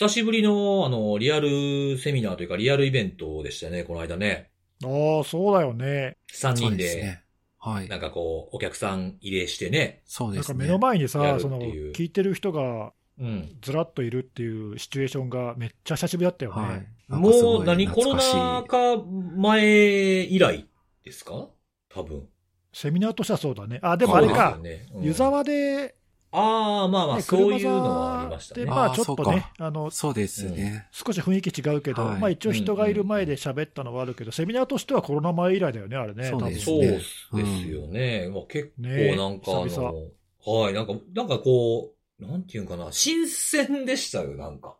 [0.00, 4.50] 久しぶりの、あの、リアルセミナーというか、リアルイベントでしたね、この間ね。
[4.82, 6.16] ああ、そうだよね。
[6.32, 7.18] 3人で。
[7.58, 7.88] はい。
[7.88, 10.00] なんかこう、お客さん入れしてね。
[10.06, 10.58] そうですね。
[10.58, 13.58] なんか目の前にやさ、るその、聞いてる人がうん。
[13.60, 16.62] ずらっといるっていうシチュエーションがめっちゃ久しぶりだったよね。
[16.62, 17.20] はい。
[17.20, 18.96] もう、い何、コロナ禍
[19.36, 20.66] 前以来
[21.04, 21.50] ですか？
[21.90, 22.26] 多分。
[22.72, 23.80] セミナーとしてはそうだね。
[23.82, 24.58] あ、でもあれか、
[25.02, 25.94] 湯沢で、
[26.32, 28.66] ああ、まあまあ、ねそういうのはありましたね。
[28.66, 30.88] まあちょっとあーそうねか、あの、そうですね。
[30.92, 36.30] 少し雰囲気違うけど、はいまあ一応人がいる前で喋ったのはあるけど、セミナーとしてはコロナ前以来だよね、あれね。
[36.30, 36.98] そうですね
[37.30, 38.28] そうですよね。
[38.28, 40.10] まあ、結ね構なんかあ久の、
[40.44, 44.78] はい、なんか、なんかこう、なんていうんかな、新鮮でしたよ、なんか。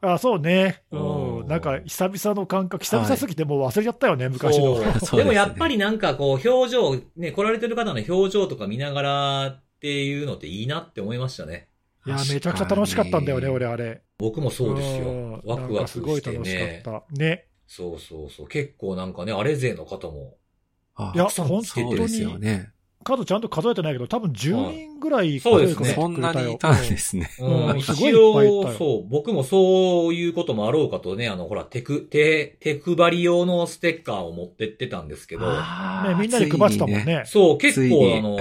[0.00, 0.84] あ、そうね。
[0.90, 1.48] ううんん。
[1.48, 4.74] なんか久々の感覚、久々すぎてもう忘れちゃったよね、昔の。
[4.74, 11.68] そうそうですねでもやっぱりなんかこう、表情、ね、来られてる方の表情とか見ながらっていうのっていいなって思いましたね。
[12.06, 14.00] いや、めちゃくちゃ楽しかったんだよね、俺、あれ。
[14.16, 15.32] 僕もそうですよん。
[15.32, 16.80] ワクワクなんかすごいして楽しね。
[16.82, 17.14] かった。
[17.14, 17.48] ね。
[17.66, 18.48] そうそうそう。
[18.48, 20.38] 結構なんかね、あれ勢の方も。
[20.94, 22.70] あいや、さん本そうですよね。
[23.04, 27.30] 数ちゃんと数えてないけど、多分10人ぐらいそうですね数えてくれたよそんなにいたんですね。
[27.38, 36.96] うん、うん一すごいいっぱいいた応、よそう、僕もそういうこともあろうかとね、あの、ほら、テク、手、手配り用のステッカーを持ってってたんですけど、あーね、みんなに配ってたもん。
[36.96, 37.22] ついにね。
[37.26, 38.38] そう、結構あの、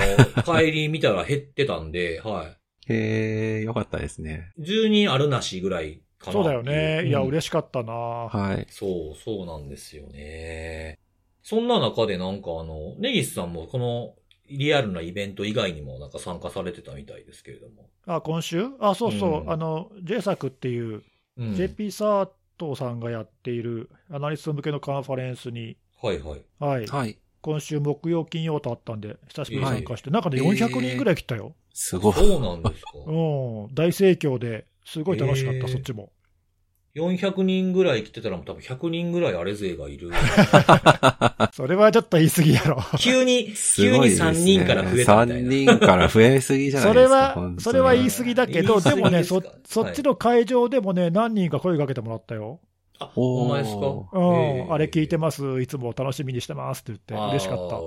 [0.59, 2.55] 帰り見たら減ってたんで、 は
[2.87, 4.51] へえ、よかったですね。
[4.57, 4.61] い。
[4.61, 7.07] 10人あるなしぐらいかなそうだよね。
[7.07, 8.67] いや、うん嬉しかったなはい。
[8.69, 10.99] そう、そうなんですよね。
[11.41, 14.15] そんな中でなんかあの、ネギスさんもこの
[14.49, 17.89] リアルなイベント以外にもなんか参加されてたみたいですけれども。
[18.05, 18.67] あ、今週？
[18.79, 19.41] あ、そうそう。
[19.41, 21.03] うんあの、J 作っていう、
[21.37, 21.55] うん。
[21.55, 26.41] JP サートさんがやっているアナリスト向けのカンファレンスに、はいはい。
[26.59, 26.85] はい。
[26.85, 27.17] はい。
[27.41, 31.55] 今週木曜、金曜とあったんで、久しぶりに参加して、なんかね、えー400人ぐらい来たよ。
[31.73, 32.13] すごい。
[32.13, 32.91] そうなんですか。
[33.05, 33.73] うん。
[33.73, 36.11] 大盛況で、すごい楽しかった、えーそっちも。
[36.95, 40.11] 400人ぐらい来てたら多分100人ぐらいあれ勢がいる。
[41.53, 42.77] それはちょっと言い過ぎやろ。
[42.99, 45.73] 急に、す急にごいですね3人から増えたみたい3な。
[45.77, 47.15] 人から増えすぎじゃないそれですか。
[47.15, 52.59] は本当、にそれは言い過ぎだけど、でもね、そそっちの会場でもね、何人か声かけてもらったよ。
[52.99, 53.87] あ、おーほんまですか？
[54.13, 57.77] うん、あれ聞いてまます、いつも楽しみにしてますって言って、嬉しかった。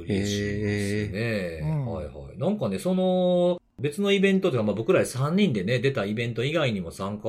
[0.00, 2.38] 嬉しいですね、えーうんはいはい。
[2.38, 7.28] なんかね、その、別のイベントというか、まあ僕ら3人でね、出たイベント以外にも参加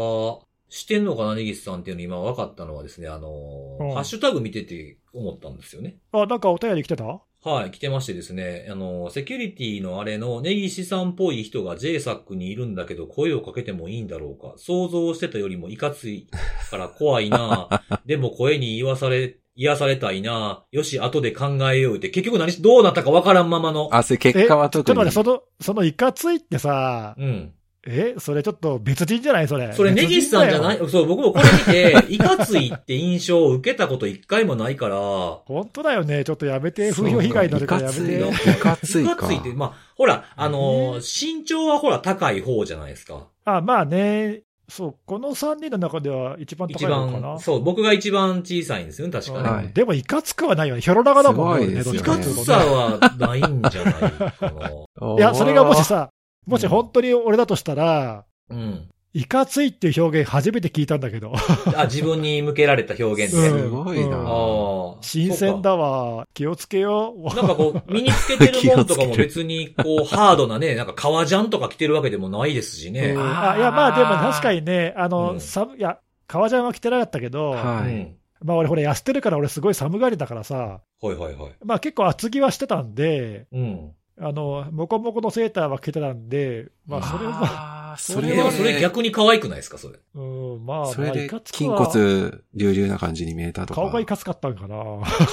[0.72, 5.98] してんのかな、ネギスさんっていうの今分かったのはですね、あの、うんハッシュタグ見てて思ったんですよね。
[6.14, 7.04] あ、なんかお便り来てた？
[7.44, 14.54] はい、来てましてですね、あの、セキュリティのあれのネギシさんっぽい人が JSAC にいるんだけど声をかけてもいいんだろうか。
[14.58, 16.28] 想像してたよりもいかつい
[16.70, 17.68] から怖いな
[18.06, 23.90] でも声に言わされ、癒されたいなよし、後で考えようって、結局何し、どうなったかわからんままの。
[23.92, 24.86] あ、それ結果は特に。
[24.86, 27.54] ちょっと待って、その、そのいかついってさ、うん。
[27.88, 29.74] え、それちょっと別人じゃないそれ。
[29.74, 30.90] それネギシさんじゃない？
[30.90, 31.60] そう、僕もこれ見
[32.06, 34.98] て、 いかついって印象を受けたこと一回もないから、
[35.46, 36.24] 本当だよね。
[36.24, 36.92] ちょっとやめて。
[36.92, 38.20] 風評被害になるからやめて。
[38.20, 43.28] いかついかいかついって、まあ、ほら、あのー身長はほら高い方じゃないですか。
[43.46, 44.42] あ、まあね。
[44.70, 47.40] そう、この3人の中では一番高一いのかな番、。
[47.40, 49.50] そう、僕が一番小さいんですよね、確かね。
[49.50, 50.82] はいうんでも、いかつくはないよね。
[50.82, 55.16] ひょろ長だもんね、いかつさはないんじゃないかな。
[55.18, 56.10] いや、それがもしさ、
[56.46, 58.90] もし本当に俺だとしたら、うん。
[59.14, 61.34] いかついっていう表現初めて聞いたんだけど。
[61.76, 63.50] あ、自分に向けられた表現うんね。
[63.50, 65.02] すごいなうん。
[65.02, 66.26] 新鮮だわ。
[66.34, 67.24] 気をつけよう。
[67.36, 73.12] なんかこう、身につけてるもんとかも 別に、こう、ハードなね、なんか革ジャンとか着てるわけでもないですしね。
[73.12, 78.16] うんあいや、まあでも確かにね、あの、うん寒いや、革ジャンは着てなかったけど、はいうん。
[78.46, 81.52] まあ俺、ほら、痩せてるから俺、すごい寒がりだからさ、はいはいはい。
[81.66, 83.92] まあ結構厚着はしてたんで、うん。
[84.24, 89.98] あの、もこもこのセーターは着てたんで、まあそれは、それはそれ逆に可愛くないですか、それ？
[90.14, 90.22] う
[90.60, 93.82] ん、まあ、それで筋は骨隆々な感じに見えたとか。
[93.82, 94.76] 顔がいかつかったんかな。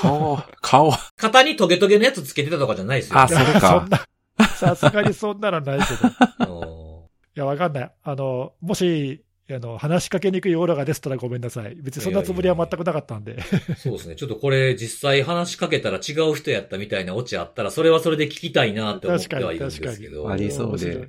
[0.01, 0.93] 顔、顔。
[1.17, 3.21] 肩にトゲトゲのやつつけてたとかじゃないですよ。
[3.21, 4.07] あそれかそんな、
[4.47, 6.09] さすがにそんなのないけど。
[6.09, 7.05] いあの
[7.35, 7.93] や、わかんない。
[8.03, 11.75] あの、もし、あの、話しかけにくいオーラが出てたらごめんなさい。
[11.77, 13.41] 別にそんなつもりは全くなかったんで。
[13.77, 14.17] そうですね。
[14.17, 20.29] ちょっとこれ実際話しかけたら違う人やったみたいなオチあったら、それはそれで聞きたいなって思ってはいるんですけど。
[20.29, 21.09] ありそうで。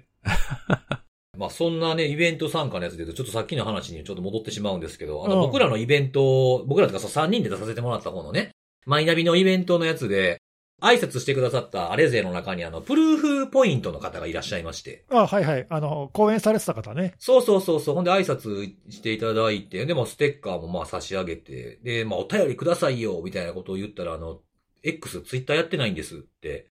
[1.38, 8.51] まあそんなね、イベント参加のやつで言うと、ちょっとさっきの話にちょっと戻ってしまうんですけど、あの、うん僕らのイベント、僕らとかそう3人で出させてもらった方のね、
[8.86, 10.41] マイナビのイベントのやつで、
[10.81, 15.05] 挨拶してくださったアレゼの中にあの、プルーフポイントの方がいらっしゃいまして。
[15.09, 15.67] あ、はいはい。
[15.69, 17.15] あの、講演されてた方ね。
[17.19, 17.95] そうそうそうそう。
[17.95, 24.39] ほんで挨拶していただいて、でもステッカーもまあ差し上げて、で、まあお便りくださいよ、みたいなことを言ったら、あの、
[24.83, 26.69] X、ツイッターやってないんですってうん。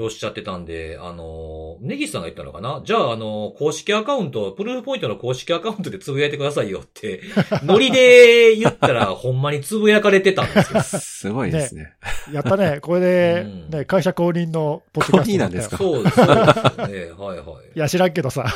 [0.00, 2.82] おっしゃってたんで、あの、ネギスさんが言ったのかな？
[2.84, 7.20] じゃあ、あの、公式アカウント、プルーフポイントの公式アカウントでつぶやいてくださいよって、
[7.62, 10.80] ノリで言ったら、ほんまにつぶやかれてたんですよ。
[10.82, 11.92] すごいですね。
[12.32, 12.80] やったね。
[12.82, 15.76] これで、うんね、会社公認のポッドキャスト公認なんですか？
[15.76, 16.94] そうです、そうですよね。
[17.12, 18.46] はいはいや、知らんけどさ。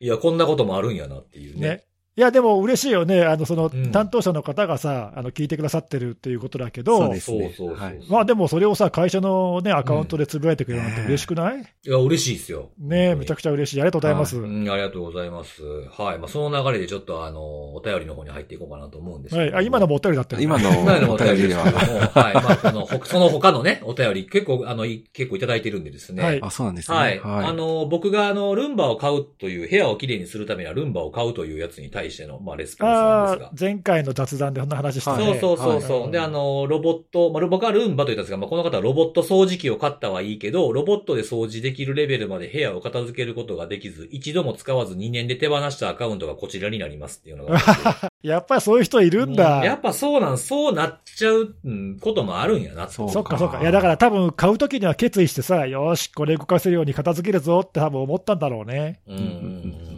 [0.00, 0.04] い。
[0.04, 1.68] いや、こんなこともあるんやなっていうね。
[1.68, 1.84] ね。
[2.16, 3.24] いや、でも嬉しいよね。
[3.24, 7.52] あの、そのうん、担当者の方がさ、あの、聞いてくださってるっていうことだけど、そうですね。
[7.56, 12.70] そうそうそうはいまあでもそれをさ、会社のね、アカウントでつぶやいてくれるなんて嬉しくない、いや、嬉しいですよ。
[12.78, 13.80] ねえ、めちゃくちゃ嬉しい。
[13.80, 14.38] ありがとうございます。
[14.38, 15.62] うん、ありがとうございます。
[15.64, 16.18] はい。
[16.18, 19.64] まあ、その流れでちょっとあの、お便りの方に入っていこうかなと思うんですけどはい。
[19.64, 22.10] あ、今のもお便りだったよね今の今のおお便りですけども、は。
[22.14, 22.34] はい。
[22.34, 26.22] まあ、この、ほその他のね、お便り、結構、あの、い結構いただいてるんでですね。
[26.22, 26.96] はいあ、そうなんですね。
[26.96, 27.20] はい。
[27.22, 35.24] あの、僕があの、ルンバを買うという、部屋をきれいにするためにはルンバを買うというやつに対しての、まあ、レスポンスなんですが前回の雑談でそんな話したね。
[35.24, 36.00] そうそうそうそう。
[36.02, 48.06] はいで、あの、ロボット、まあ、僕はルンバと言ったんですが、まあ、この方はロボット掃除機を買ったはいいけど、ロボットで掃除できるレベルまで部屋を片付けることができず、一度も使わず2年で手放したアカウントがこちらになりますっていうのがあって。
[48.28, 49.64] やっぱりそういう人いるんだ。
[49.64, 53.60] やっぱそうなん、そうなっちゃううんこともあるんやなそっかそっか。
[53.60, 59.00] いや、だから多分買うときには決意してさ、よし、これ動かせるように片付けるぞって多分思ったんだろうね。
[59.06, 59.93] うんうん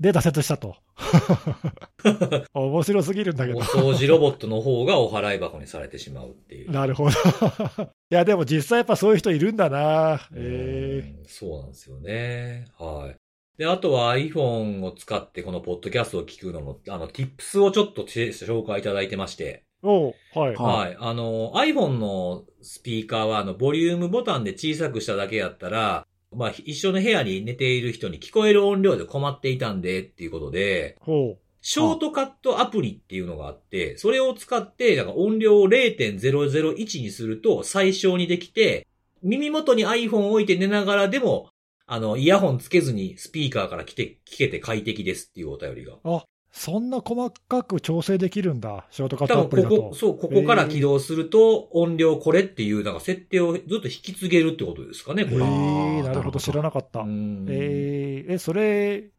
[0.00, 0.76] で、挫折したと。
[2.54, 3.50] 面白すぎるんだうん。
[3.50, 3.62] けどお。
[3.92, 6.70] 掃除ロボットの方がお払い箱にされてしまうっていう。
[6.70, 7.10] なるほど。
[8.10, 10.26] いや、でも実際やっぱそういう人いるんだな。
[10.34, 12.66] えうんそうなんですよね。
[12.78, 13.16] はい。
[13.58, 19.64] で、あとは iPhone を使ってこのポッドキャストを聞くのの、あの、tips をちょっとて紹介いただいてまして。
[19.84, 20.54] ー、おうはい。
[20.54, 20.96] ははい。
[20.98, 38.86] あの、iPhone のスピーカーは、あの、ボリュームボタンで小さくしただけやったら、まあ、一緒の部屋に寝ている人に聞こえる音量で困っていたんで、っていうことで、ほショートカットアプリっていうのがあって、それを使って、なんか音量を0.001にすると最小にできて、
[39.22, 41.50] 耳元に iPhone を置いて寝ながらでも、
[41.86, 45.96] あの、イヤホンつけずにスピーカーから来て、聞けて快適ですっていうお便りが。
[46.04, 46.29] う。
[46.52, 48.86] そんな細かく調整できるんだ。
[48.90, 55.44] ショートカットア多プリだ、分ことこ、そう、ここから起動すると、音量これっていう、なんか設定をずっと引き継げるってことですかね、こえれ。
[55.44, 57.00] あー、ーなるほど、知らなかった。
[57.00, 59.10] うんえー、え、それ、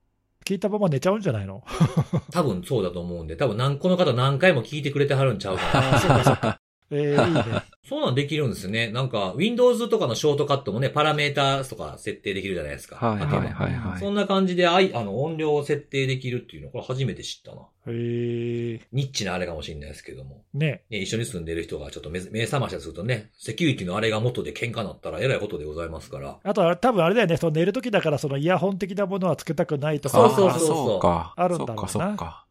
[0.46, 1.64] 聞いたまま寝ちゃうんじゃないの？
[2.32, 5.96] 多分そうだと思うんで、多分なんこの方何回も聞いてくれてはるんちゃうかな。
[5.96, 6.61] あそうかそうか。
[6.92, 7.44] えー、いいね。
[7.88, 8.90] そうなんできるんですね。
[8.92, 12.96] なんか、Windows とかのショートカットもね、パラメーターとか設定できるじゃないですか。
[12.96, 14.00] はいはいはいはい。
[14.00, 17.64] そんな感じで、あい、あの、音量を設定できるっていうの、これ初めて知ったな。
[17.88, 20.44] えー、ニッチなあれかもしれないですけども。
[20.54, 20.84] ね。
[20.90, 26.38] ね、一緒に住んでる人がちょっと目目覚ましするとね、セキュリティのあれが元で喧嘩になったらえらいことでございますから。
[26.44, 31.34] あとは多分あれだよね、その寝るときだから、そのイヤホン的なものはつけたくないとか、そうそうそうそうか。
[31.36, 32.46] あるんだろうなそっかそっか。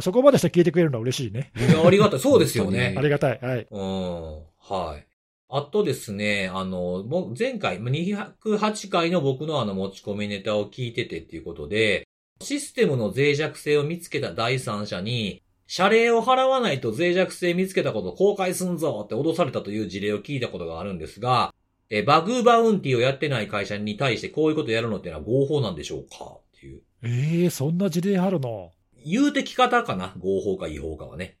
[0.00, 1.52] そこまでして聞いてくれるのは嬉しいね。
[1.56, 2.20] いや、ありがたい。
[2.20, 3.02] そうですよね本 あ。
[3.02, 3.38] りがたい。
[3.40, 3.66] はい。
[3.70, 4.42] うん。
[4.58, 5.06] はい。
[5.48, 12.06] あとですね、あの、もう前回、208回の僕のあの持ち込みネタを聞いててっていうことで、
[12.40, 21.54] システムの脆弱性を見つけた第三者に、謝礼を払わないと脆弱性見つけたことを公開すんぞって脅されたという事例を聞いたことがあるんですが、
[21.90, 26.82] えバグバウンティをやってない会社に対してこういうことやるのってのは合法なんでしょうかっていう。
[27.02, 28.72] えー、そんな事例あるの？
[29.08, 30.14] 言うてき方かな？
[30.18, 31.38] 合法か違法かはね。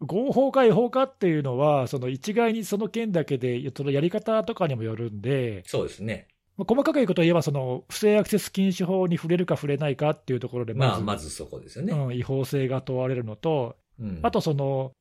[0.00, 6.28] 合法か違法かっていうのは、その一概にその件だけで、そのやり方とかにもよるんで、そうですね。
[6.56, 11.92] まあ細かく言うことを言えば、その不正アクセス禁止法に触れるか触れないかっていうところで、まあ、まず、まずそこですよね。
[11.92, 14.92] うん、違法性が問われるのと、うんあとその、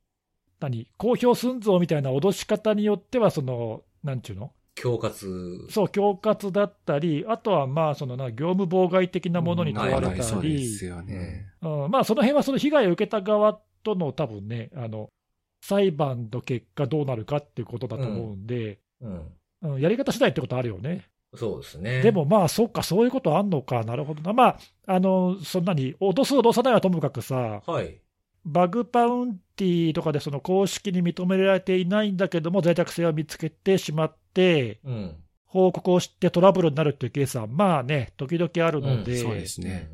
[0.59, 4.51] 何、公表寸増みたいな脅し方によっては、その、なんちゅうの？
[4.81, 5.67] 恐喝。
[5.69, 11.47] そう、恐喝だったり、あとはまあ、そのな、業務妨害的なものに問われたりす、よね。
[11.61, 15.09] うんまあ、その辺はその被害を受けた側との多分ね、あの、
[15.61, 19.11] 裁判の結果どうなるかっていうことだと思うんで、うん。
[19.11, 19.37] うん
[19.79, 21.07] やり方次第ってことあるよね。
[21.35, 22.01] そうですね。
[22.01, 24.33] でもまあ、そっか、そういうことあんのか、なるほどな。
[24.33, 27.99] まあ、あの、そんなに、脅す、脅さないはともかくさ、はい。
[28.45, 34.15] バグパウンティとかでその公式に認められていないんだけども、脆弱性を見つけてしまっ。
[35.45, 39.21] 報告をしてトラブルになるっていうケースは、まあね、時々あるので、うん。
[39.21, 39.89] そうですね。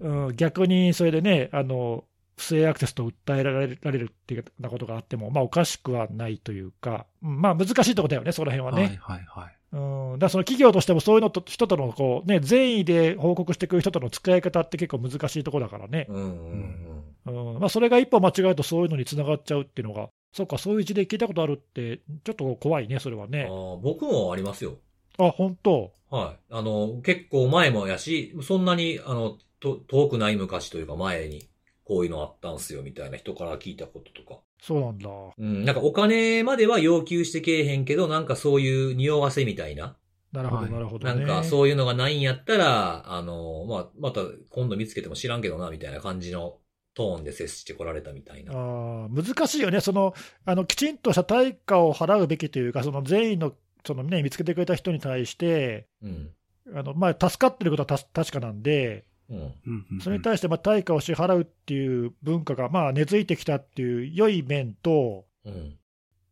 [0.00, 0.36] うん。
[0.36, 2.04] 逆にそれでね、あの
[2.36, 8.98] 不正アクセスと訴えられるられるっていうなことがあっても、まあ、おかしくはないというか、うんまあ、難しいところだよね、その辺ははいね。
[9.00, 9.56] はいはい。
[9.72, 17.58] うん、だその企業としてもそういうのと人とのこう、ね、善意で報告してくる人との使い方って結構難しいところだからね、うんうんうん。
[17.58, 23.30] まあ、それが一歩間違えるとそういうのにつながっちゃうっていうのが、そっか、そういう事例聞いたことあるって、ちょっと怖いね、それはうん。
[23.30, 23.46] ね。
[23.48, 24.78] あー僕もありますよ。
[25.18, 25.92] あ、本当？
[26.10, 26.38] はい。
[26.50, 31.48] あの、結構前もやし、そんなに、あの、と遠くない昔というか前に、
[31.84, 34.40] こういうのあったんすよ、みたいな人から聞いたこととか。
[34.60, 35.10] そうなんだ。
[35.36, 39.96] うん、なんかお金までは要求してけえへんけど、なんかそういう匂わせみたいな。
[40.32, 41.14] なるほど、はいなるほど、ね。
[41.14, 46.58] なんかそういうのがないんやったら、あの、まあ、また今度見つけても知らんけどな、みたいな感じの
[46.94, 48.52] トーンで接してこられたみたいな。
[48.52, 53.52] あー難しいよね、そのあのきちんとした対価を払うべきというか、その善意の
[53.84, 56.30] その、ね、見つけてくれた人に対して、うん。
[56.74, 59.36] あのまあ、助かってることはた確かなんで、うん。
[59.36, 65.78] うんうんうんそれに対してまあ対価を支払うっていう文化がまあ根付いてきたっていう良い面と、うん。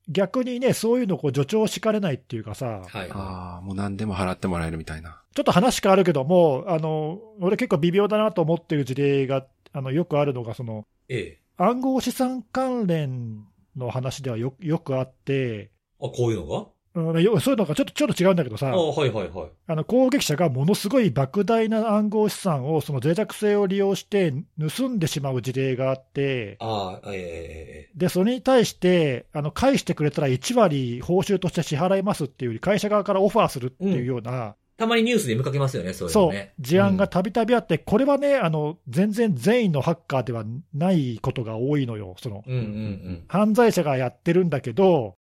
[0.08, 5.22] 逆にね、そういうのをこう助長しかねないっていうかさ、はいはああ、もう何でも払ってもらえるみたいな。
[5.34, 11.14] ちょっと話変わるけども、あの俺、結構微妙だなと思ってる事例があのよくあるのが、そのい。
[11.14, 11.40] ええ。
[11.56, 13.44] 暗号資産関連
[13.76, 16.66] の話ではよよくあって、あ、こういうのが？
[16.92, 19.48] うん、よそういうのがちょっとちょっと違うんだけどさあ、はいはいはい。
[19.68, 36.48] あの攻撃者がものすごい莫大な暗号資産をその脆弱性を利用して盗んでしまう事例があって、ああ、ええでそれに対してあの返してくれたら1割報酬として支払いますっていう、会社側からオファーするっていうような、たまにニュースで見かけますよね、そういうそう。
[36.58, 42.16] 事案がたびたびあって、これはねあの、全然善意のハッカーではないことが多いのよ。
[42.18, 43.24] そのうんうんうん。
[43.28, 45.16] 犯罪者がやってるんだけど、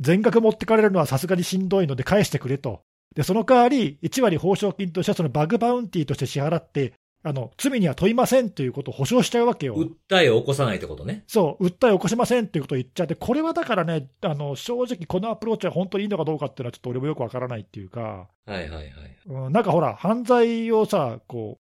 [0.00, 2.80] 全額持ってかれるのはさすがにしんどいので返してくれと。
[3.14, 6.94] で、その代わり、1割報奨金として、そのバグバウンティーとして支払って、
[7.28, 9.74] あの罪には問いませんということを保証しちゃうわけよ。
[9.74, 11.24] 訴えを起こさないってことね。
[11.26, 18.92] そう、訴えを起こしませんということを言っちゃって、これはだからね、あの正直、このアプローチは本当にいいのかどうかっていうのは、ちょっと俺もよくわからないっていうか、はいはいはい。
[19.26, 21.65] うん、なんかほら、犯罪をさ、こう、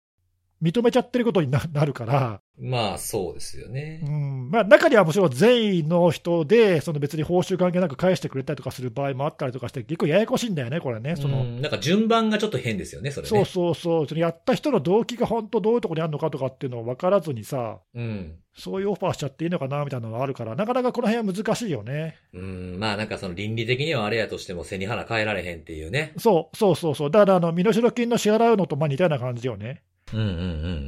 [0.62, 3.98] 認めちゃってることにな なるから、まあ、そうですようね。
[4.08, 11.16] んまあ、中にはもちろん善意の人で、その別に報酬関係なく返してくれたりとかする場合もあったりとかして、結構ややこしいんだよね、これね。
[11.16, 13.28] そのうん、なんか順番がちょっと変ですよね、それね。
[13.28, 18.38] そうそうそう、そのやった人の動機が本当どういうところにあるのかとかっていうのを分からずにさ、うん。
[18.56, 22.16] そういうオファーしちゃっていいのかなみたいなのがあるから、なかなかこの辺は難しいよね。
[22.32, 26.12] うん、まあなんかその倫理的にはあれやとしても背に腹変えられへんっていうね。
[26.18, 29.82] そうそうそうそう、だからあの身代金の支払うのとまあ似たような感じよね。
[30.12, 30.30] うんうんう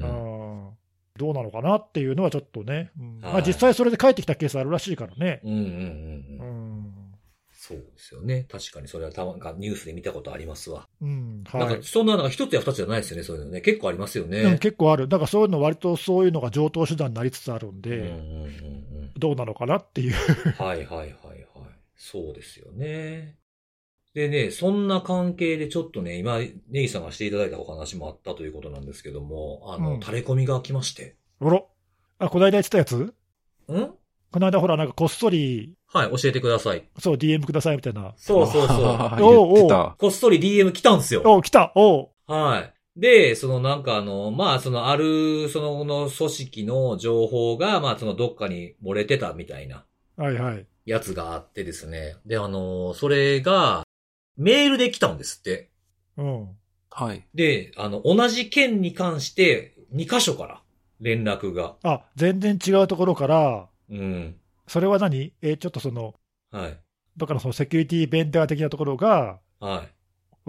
[0.02, 0.70] ん
[1.16, 5.40] どうなのかなっていうのはちょっとね、うんまあ、はい実際それで帰ってきたケースあるらしいからね。
[5.44, 7.06] うんうんうん
[7.68, 8.46] そうですよね。
[8.48, 10.86] 確かにそれはたまニュースで見たことありますわ。
[11.02, 13.60] うんはいなんかそんななんか一つや二つじゃないですよね、そういうのね。
[13.60, 14.42] 結構ありますよね。
[14.42, 18.48] うん、結構ある、だからそういうの、割とそういうのが上等手段になりつつあるんで、うんうんうんう
[19.06, 19.12] ん。
[19.16, 21.46] どうなのかなっていう、はいはいはいはい。
[21.96, 23.36] そうですよね。
[24.16, 31.16] でね、そんな関係でちょっとね、今、ネギさんがしていただいたお話もあったということなんですけども、あの、うん垂れ込みが来まして。
[31.38, 31.60] あら、
[32.20, 32.96] あこの間言ってたやつ？
[32.96, 33.12] ん？
[33.68, 36.88] この間、ほら、なんかこっそり、はい、教えてください。
[36.98, 38.86] そう、DM くださいみたいな、そうそうそう。
[38.88, 39.96] あーおう言ってた。
[39.98, 41.20] こっそり DM 来たんですよ。
[41.26, 42.60] お来た、おは
[42.96, 42.98] い。
[42.98, 49.84] で、そのなんかあの、まあそのある、そのの組織の情報が、まあそのどっかに漏れてたみたいな
[50.16, 52.16] はいはい、やつがあってですね。
[52.24, 53.85] で、あの、それが、
[54.36, 55.70] メールで来たんですって。
[56.16, 56.48] うん、
[56.90, 57.26] はい。
[57.34, 60.62] で、あの、同じ件に関して、2箇所から
[61.00, 61.76] 連絡が。
[61.82, 64.36] あ全然違うところから、うん。
[64.66, 65.32] それは何？
[65.42, 66.14] えーちょっとその、
[66.50, 66.78] はい。
[67.16, 69.84] どっかのそのセキュリティベンダー的なところが、は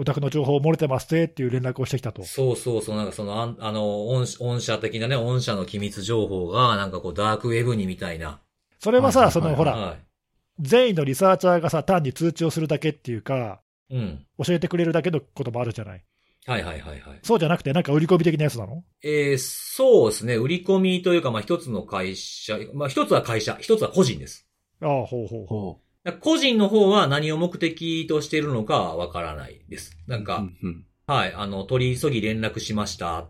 [0.00, 2.24] お宅の情報漏れてますねっていう連絡をしてきたとい。。
[2.24, 8.40] そうそうそう、なんかその、あんあの、御御社的なね、御社の機密情報が、なんかこう、ダークウェブにみたいな。
[8.78, 9.96] それはさ、はいはいそのほら、は
[10.60, 13.67] 善意のリサーチャーがさ、単に通知をするだけっていうか、い。
[13.90, 14.26] うん。
[14.44, 16.04] 教えてくれるだけのこともあるじゃない。
[16.46, 17.20] はいはいはいはい。
[17.22, 18.84] そうじゃなくて、なんか売り込み的なやつなの？
[19.02, 20.36] えーそうですね。
[20.36, 24.46] 売り込みというか、まあ、一つの会社、まあ、一つは会社、一つは個人です。
[24.80, 29.96] ああ、ほうほうほほだから個人の方は何を目的としているのかはわからないです。
[30.06, 30.24] なんう。
[30.24, 33.28] か、うんうんはい、あの、取り急ぎ連絡しました。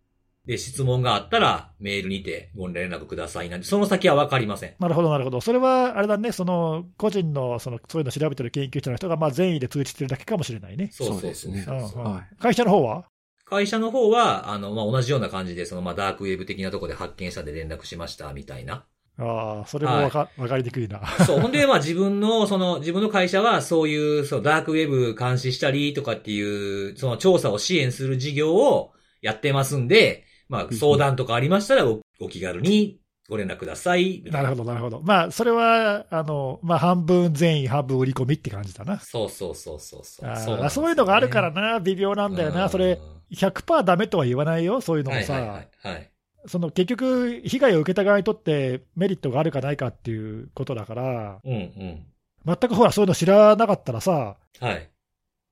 [0.49, 4.71] で、質問があったら、メールにてご連絡くださいなんで、その先はわかりません。
[4.71, 4.75] う。
[4.79, 5.43] なるほど、なるほど。
[5.43, 10.89] それは、あれだね、その、個人の、その、そういうのを調べてる研究者の人が、まあ、善意で通知してるだけかもしれないね。
[10.91, 13.05] そうそうそうそうですね会社の方は？
[13.45, 18.87] 会社の方は、あの、まあ、同じような感じで、その、まあ、ダークウェブ的なところで発見したんで連絡しました、みたいな。
[19.19, 21.07] ああ、それもわか,、わかりにくいな。
[21.27, 21.41] そう。
[21.41, 34.23] ほんで、まあ自分の、その、自分の会社はそういう、そう、ダークウェブ監視したりとかっていう、その調査を支援する事業をやってますんで、まあ相談とかありましたらお、お気軽にご連絡ください。
[34.25, 35.03] なるほど、なるほど。
[35.03, 38.99] まあ、それは、あの、まあ、半分善意、半分売り込みって感じだな。
[39.01, 40.31] そうそうそうそうそう。
[40.31, 42.71] あそうねーそういうのがあるからな、微妙なんだよな。
[42.71, 42.99] それ、
[43.31, 45.35] 100%ダメとは言わないよ、そういうのもさ。
[45.35, 45.69] はいはいはい。
[45.83, 46.11] はい。
[46.47, 52.07] その結局、被害を受けた側にとってメリットがあるかないかっていうことだから、うんうん。
[52.47, 54.89] 全くほら、そういうの知らなかったらさ、はい。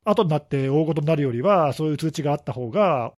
[0.06, 3.12] 後になって大事になるよりは、そういう通知があった方が、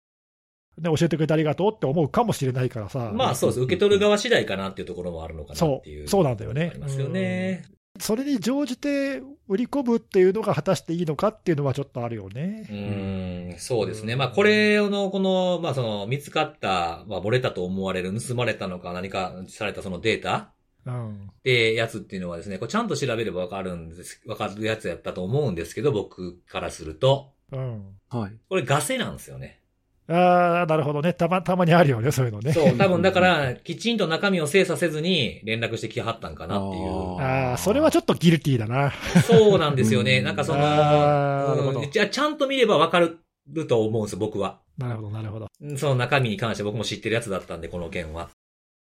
[0.78, 3.12] ね、教えてくれてありがとうって思うかもしれないからさ。
[3.14, 3.62] まあそうです。
[3.62, 6.08] 受け取る側次第かなっていうところもあるのかなっていう。
[6.08, 7.64] そうそうなんだよねありますよね。
[8.00, 12.68] それに乗じて売り込むっていうのが果たしていいのかっていうのはちょっとあるようね。
[12.70, 14.16] ーん、そうですね。
[14.16, 20.52] まあ、これの、この、まあ、その、見つかった、まあ、漏れたと思われる、盗まれたのか何かされたそのデータ
[20.86, 21.14] うん。
[21.14, 27.98] ってやつっていうのはですね、これちゃんと調べればわかるんです、わかるやつやったと思うんですけど、僕からすると、うん。
[28.10, 28.32] はい。
[28.50, 29.62] これガセなんですよね。
[30.10, 31.14] ああ、なるほどね。
[31.14, 32.54] たま、たまにあるよね、そういうのね。
[32.54, 37.20] そう、 多分だから、きちんと中身を精査せずに連絡してきはったんかなっていう。
[37.20, 38.94] ああ、それはちょっとギルティーだな。
[39.26, 40.20] そうなんですよね。
[40.20, 43.20] うんなんかその、ちゃんと見ればわかる
[43.68, 44.60] と思うんですよ、僕は。
[44.78, 45.48] なるほど、なるほど。
[45.78, 48.30] その中身に関して僕も知ってるやつだったんで、この件は。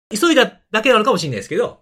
[0.10, 1.82] 急いだだけなのかもしれないですけど、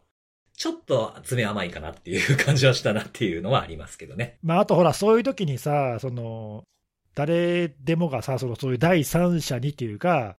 [0.55, 4.37] ちょっと爪甘いかなっていう感じはしたなっていうのはありますけどね。
[4.43, 6.63] まあ、あとほら、そういう時にさ、その、
[7.15, 10.37] 誰でもがさ、そのそういう第三者にっていうか、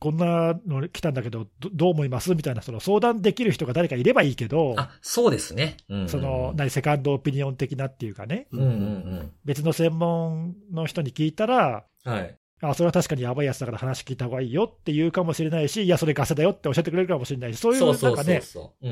[0.00, 2.34] こんなの来たんだけど、どどう思います？
[2.34, 5.76] みたいな、その相談できる人が誰かいればいいけど、あ、そうですね。
[5.88, 12.12] うんうんその、何、セカンドオピニオン的なっていうかね、うんうん別の専門の人に聞いたら、うん。
[12.12, 12.38] はい。
[12.60, 18.42] あ、それは確かにやばいやつだから話聞いた方がいいよって言うかもしれないし、いや、それガセだよって教えてくれるかもしれないし、そういうなんかね、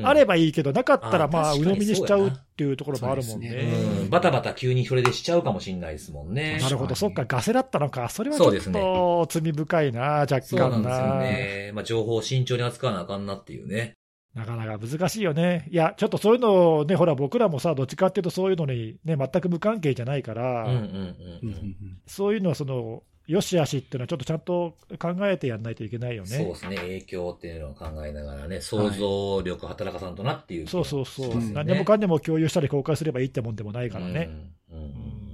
[0.03, 3.61] あればいいけど、なかったらあまあ、鵜呑みにしちゃうっていうところもあるもんそうですね。
[4.03, 6.59] うん、バタバタ急にそれでしちゃうかもしれないですもんね。
[6.61, 8.07] なるほど、そっか、ガセだったのか。
[8.09, 11.19] それはちょっそうですねと罪深いな、若そうなん干ですよな。
[11.19, 11.71] ね。
[11.73, 13.93] まあ、情報を慎重に扱わなあかんなっていうね。
[14.37, 15.67] なかなか難しいよね。
[15.71, 21.49] いや、ちょっとそういうのね、ほら、僕らもさ、どっちかっていうとそういうのにね、全く無関係じゃないから、うんうんうんうんううん。
[21.49, 26.29] んそういうのはその、よしあしっていうのはちょっとちゃんと考えてやんないといけないよね。
[26.29, 26.77] そうですね。
[26.77, 31.31] 影響っていうのを考えながらね、想像力働かさんとなっていう、そうそうそう。
[31.31, 34.29] そうですよね何でもかんでも共有したり公開すればいいってもんでもないからね。
[34.71, 34.77] うん。
[34.77, 35.27] うんうんうん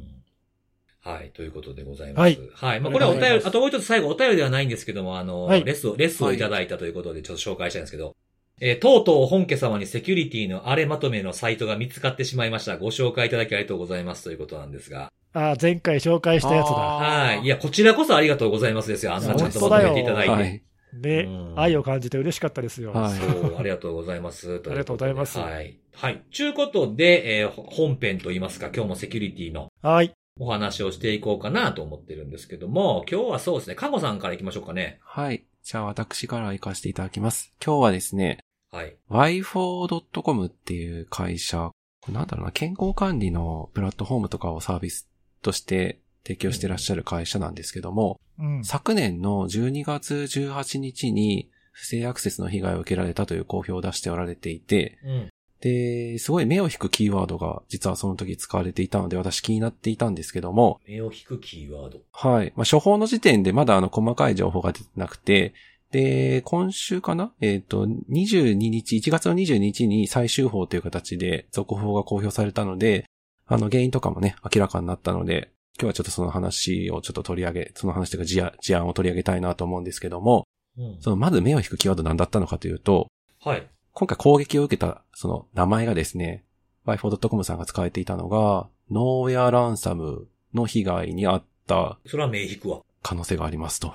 [1.06, 2.20] はい、ということでございます。
[2.22, 2.40] はい。
[2.54, 2.80] はい。
[2.80, 8.16] まあ、これはお便り、あともう一つ最後お便りではないんですけども、あの、はいレスを、レスをいただいたということでちょっと紹介したいんですけど、
[8.62, 12.78] えーとうとう本家様にセキュリティのあれまとめのサイトが見つかってしまいました。
[12.78, 15.12] ご紹介いただきありがとうございますということなんですが。
[15.34, 16.74] あ前回紹介したやつだ。
[16.74, 17.42] はい。
[17.42, 19.14] いや、こちらこそありがとうございますですよ。
[19.14, 20.32] あんなちゃんとまとめていただいて。
[20.32, 20.64] はい。
[20.94, 22.94] でうん、愛を感じて嬉しかったですよ。
[22.94, 24.62] はいそう、ありがとうございます。
[24.66, 25.80] ありがとうございますはい。
[25.96, 26.24] はい。
[26.32, 30.12] ちゅうことで、えー本編といいますか、今日もセキュリティのはい。
[30.40, 35.00] お話をしていこうかなと思ってるんですけども、今日はそうですね、カゴさんから行きましょうかね。
[35.02, 35.44] はい。
[35.64, 37.52] じゃあ私から行かせていただきます。
[37.64, 38.40] 今日はですね、
[38.72, 38.96] はい。
[39.10, 41.72] y4.com っていう会社、
[42.10, 45.08] なんだろうな、健康管理のプラットフォームとかをサービス
[45.44, 48.64] として提供してらっしゃる会社なんですけども、うん。
[48.64, 55.30] 昨年の12月18日に不正アクセスの被害を受けられたという公表を出しておられていて、うん。
[55.60, 62.00] で、すごい目を引くキーワードが実はその時使われていたので私気になっていたんですけども、目を引くキーワード。
[62.12, 62.54] はい。
[62.56, 65.54] まあ、処方の時点でまだあの細かい情報が出てなくて、
[65.92, 67.34] で、今週かな？
[67.40, 73.06] えっ、と、22日、1月の22日に最終報という形で続報が公表されたので、
[73.48, 80.98] あの原因とかもね、明らかになったので、今日はちょっとその話をちょっと取り上げ、その話というか事案事案を取り上げたいなと思うんですけども、うん。
[81.02, 83.08] そのまず目を引くキーワード何だったのかというと、
[83.42, 83.68] はい。
[83.92, 86.44] 今回攻撃を受けたその名前がですね、
[86.86, 92.82] y4.com さんが使われていたのが、ノーウェアランサムの被害に遭ったそれは目引くわ。
[93.02, 93.94] 可能性がありますと。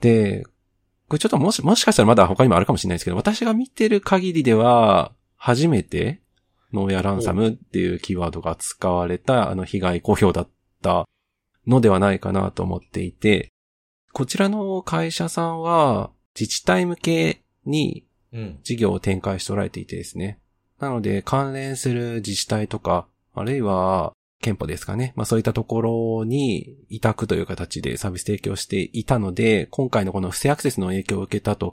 [0.00, 0.44] で、
[1.08, 6.20] これちょっともし、もしかしたらまだ他にもあるかもしれないですけど、私が見てる限りでは、初めて、
[6.76, 10.48] ノーヤランサムっていうキーワードが使われたあの被害公表だっ
[10.82, 11.06] た
[11.66, 13.48] のではないかなと思っていて、
[14.12, 18.58] こちらの会社さんは自治体向けにうん。
[18.62, 20.38] 事業を展開しておられていてですね。
[20.78, 24.12] なので関連する自治体とか、あるいは
[24.42, 25.12] 憲法ですかね。
[25.16, 31.72] まあそういったところに委託という形でサービス提供していたので、今回のこの不正アクセスの影響を受けたと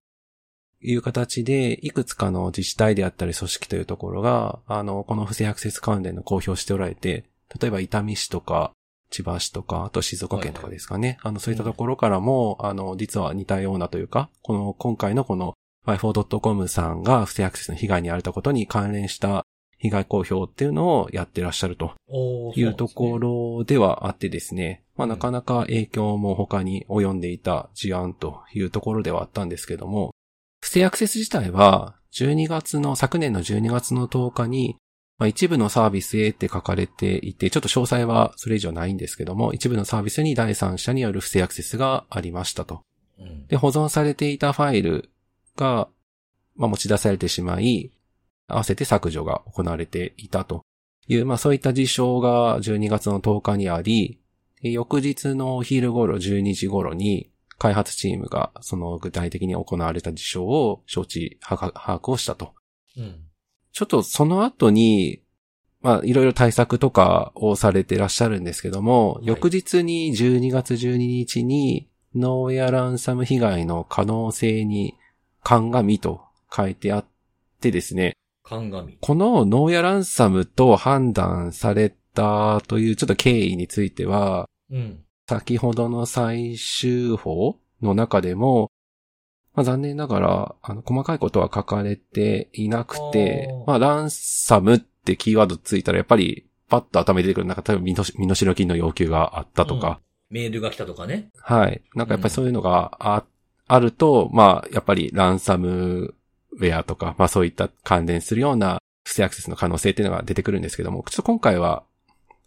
[0.84, 7.26] いう形で、いくつかの自治体であったり組織というところが、あの、この不正アクセス関連の公表をしておられて、
[7.60, 8.72] 例えば伊丹市とか、
[9.10, 11.18] 千葉市とか、あと静岡県とかですかね。
[11.22, 15.54] あの、そういったところからも、あの、実は似たようなというか、この、今回のこの
[15.86, 19.46] y4.com さんが不正アクセスの被害に遭われたことに関連した
[19.78, 21.94] 被害公表っていうのをやってらっしゃると
[22.56, 23.20] いうとこ。
[23.20, 24.82] ろではあってですね。
[24.96, 30.14] まあなかなか影響も他に及んでいた事案というところではあったんですけども、
[30.74, 34.76] 不正アクセス自体は12月の、昨年の12月の10日に、
[35.20, 42.82] まあ、一部のサービスへって書かれていて、ちょっと詳細はそれ以上ないんですけども、一部のサービスに第三者による不正アクセスがありましたと。
[43.20, 45.12] うんで、保存されていたファイル
[45.56, 45.90] が、
[46.56, 47.92] まあ、持ち出されてしまい、
[48.48, 50.64] 合わせて削除が行われていたと
[51.08, 54.20] いう、まあ、そういった事象が12月の10日にあり、
[54.64, 62.54] で翌日のお昼頃12時頃に、開発チームがその具体的に行われた事象を承知、把握をしたと。
[62.98, 63.24] うん。
[63.72, 65.24] ちょっとその後に、
[65.82, 74.96] まあ、いろいろ対策とかをされてらっしゃるんですけども、い翌日に12月12日に、ノーウェアランサム被害の可能性に
[75.42, 76.22] 鑑と
[76.56, 77.06] 書いてあっ
[77.60, 78.98] てですね、鑑。
[79.02, 85.04] このノーウェアランサムと判断されたというちょっと経緯については、うん。
[85.34, 88.70] 先ほどの最終法の中でも、
[89.56, 101.30] まあ、残念ながら、あの、細かいことは書かれていなくてまあ、ランサムってキーワードついたら、やっぱり、パッと頭に出てくる、なんか、例えば身の、身代金の要求があったとか、メールが来たとかね。
[101.40, 101.82] はい。
[101.96, 103.24] なんかやっぱりそういうのがあ、
[103.68, 106.14] あると、まあ、やっぱりランサム
[106.52, 111.84] ウェアとか、まあそういった関連するような不正アクセスの可能性っていうのが出てくるんですけども、ちょっと今回は、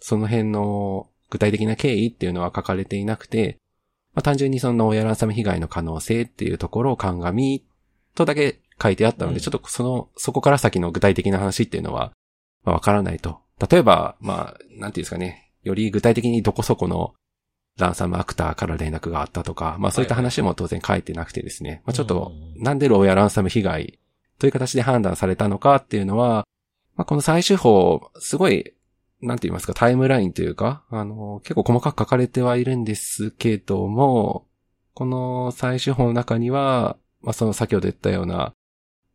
[0.01, 3.59] その辺の具体的な経緯っていうのは書かれていなくて、
[4.15, 7.65] まあ単純にそのノーヤランサム被害の可能性っていうところを鑑み
[8.15, 9.41] とだけ書いてあったので、うん。
[9.43, 12.13] ちょっとその、そこから先の具体的な話っていうのは、
[12.65, 13.41] まあわからないと。
[13.71, 17.15] 例えば、まあ、なんていうんですかね、より具体的にどこそこの
[17.79, 23.99] ランサムアクターから連絡があったとか、まあそういった話も当然書いてなくてですね、まあちょっとうん、なんでローやランサム被害
[24.39, 26.47] という形で判断されたのかっていうのは、
[26.97, 28.73] まあこの最終法、すごい、
[29.23, 34.47] なんて言いますか、タイムラインというか、あの、結構細かく書かれてはいるんですけども、
[34.95, 38.55] この最終法の中には、まあその先ほど言ったような、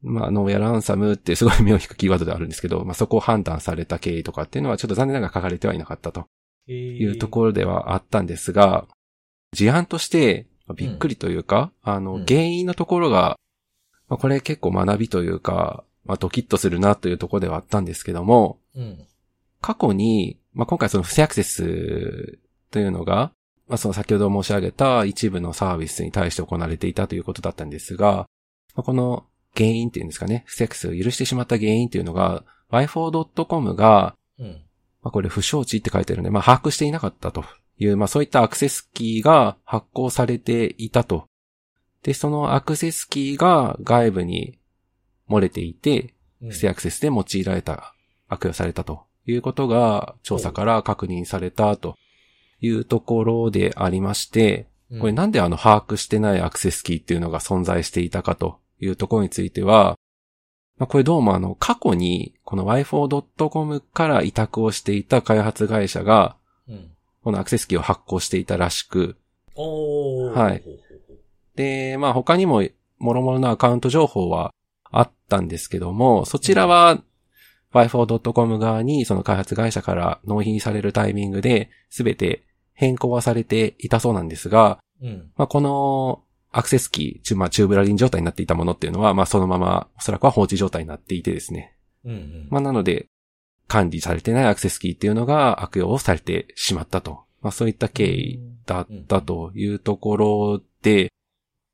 [0.04, 6.26] まあ、ノーやランサムってすごい目を引くキーワードであるんですけど、まあそこを判断された経緯とかっていうのはちょっと残念ながら書かれてはいなかったと。
[6.68, 8.88] いいうところではあったんですが、
[9.52, 13.38] 事案として、まあびっくりというか、あの、うん原因のところが、
[14.08, 19.08] まあ、これ結構学びというか、まあ、ドキッとするなというところではあったんですけども、うん。
[19.62, 22.40] 過去に、まあ、今回その不正アクセス
[22.72, 23.32] というのが、
[23.68, 28.28] まあ、その先ほど申し上げた一部のサービスに対して行われていたということだったんですが、
[28.76, 34.62] まあ、この原因っていうんですかね、不正アクセスを許してしまった原因っていうのが、y4.com が、うん。
[35.04, 37.44] まあ、これ不承知って書いてるんで、まあ、把握していなかったと
[37.78, 41.28] いう、まあ、そういったアクセスキーが発行されていたと。
[42.04, 44.60] で、そのアクセスキーが外部に
[45.30, 47.94] 漏れていて、うん不正アクセスで用いられた、
[48.28, 51.96] 悪用されたということが調査から確認されたと
[52.60, 54.68] いうところでありまして、
[55.00, 59.98] これなんであの把握してないアクセスキーっていうのが存在していたかというところについては、
[60.78, 66.36] まあ、これどうもあの過去にこの y4.com から委託をしていた開発会社が
[66.68, 66.92] うん。
[67.24, 69.16] このアクセスキーを発行していたらしく。
[70.34, 70.64] はい
[71.56, 72.64] で、まあ他にも
[73.00, 74.54] 諸々のアカウント情報は
[74.90, 77.02] あったんですけども、そちらは
[77.74, 85.32] y4.com 側にその開発会社から納品されるタイミングで全て変更はされていたそうなんですが、うん。
[85.38, 91.76] まあこのアクセスキー、チュまあ、チューブラリン状態になっていたものっていうのは、まあそのままおそらくは放置状態になっていてですね。
[92.04, 92.48] うんうん。
[92.50, 93.08] まあなので、
[93.68, 97.22] 管理されてないアクセスキーっていうのが悪用をされてしまったと。
[97.42, 101.12] まあそういった経緯だったというところで、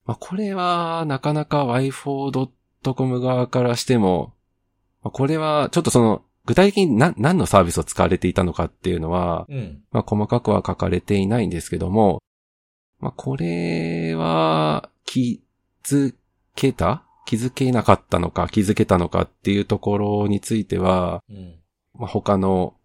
[0.05, 4.36] まあこれはなかなか y4.com 側からしても、まあ
[5.03, 9.81] これはちょっとその具体的に何何のサービスを使われていたのかっていうのは、うん。
[9.91, 12.21] まあ細かくは書かれていないんですけども、
[12.99, 15.43] まあこれは気
[15.83, 16.15] づ
[16.55, 17.03] けた？
[17.25, 18.47] 気づけなかったのか？
[18.47, 21.59] 気づけたのかっていうところについては、うん。
[21.93, 22.75] まあ、他の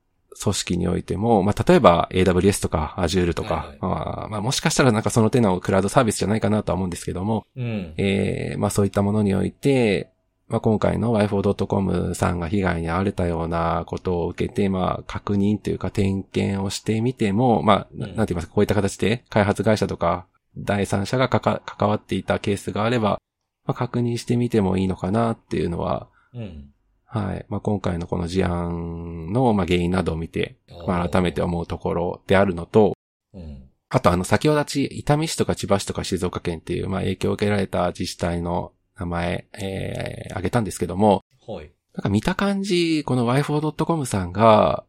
[0.40, 7.94] 組織においても、まあ、例えば AWS とか Azure とか、はいはいまあ、まあ、もしかしたらなんかその手のクラウドサービスじゃないかなとは思うんですけども、うん。
[7.98, 10.11] えー、まあそういったものにおいて、
[10.52, 20.26] まあ今回の y4.com さんが被害に遭われたようなことを受けて、まあ確認というか点検をしてみても、まあ、なうんて言いますか、こういった形で開発会社とか
[20.58, 23.18] 第三者がかか関わっていたケースがあれば、
[23.64, 26.68] まあ確認してみてもいいのかなっていうのは、うん。
[27.06, 27.46] はい。
[27.48, 32.94] まあ、今回のこの事案の、まあ、原因などを見て、まあ、改めて思うところであるのと、
[33.34, 33.68] うん。
[33.90, 41.70] あとあの、先ほどち、伊丹市とか千葉市とか静岡県っていう、まあ、影響を受けられた自治体の名前、えー、挙げたんですけども、はい。
[41.94, 44.84] なんか見た感じ、この y4.com さんが、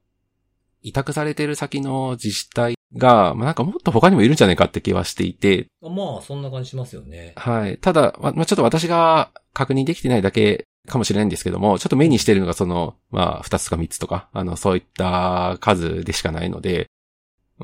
[0.81, 7.33] 委託されてる先の自治体が、まあ、なんかもっと他にもいるんじゃないかって気はしていて、あまあ、そんな感じしますよね。
[7.35, 7.77] はい。
[7.77, 16.87] ただ、まあ、ちょっと私が確認できてないだけかもしれないんですけども、ちょっと目にしてるのがその、まあ、二つか三つとか、あの、そういった数でしかないので、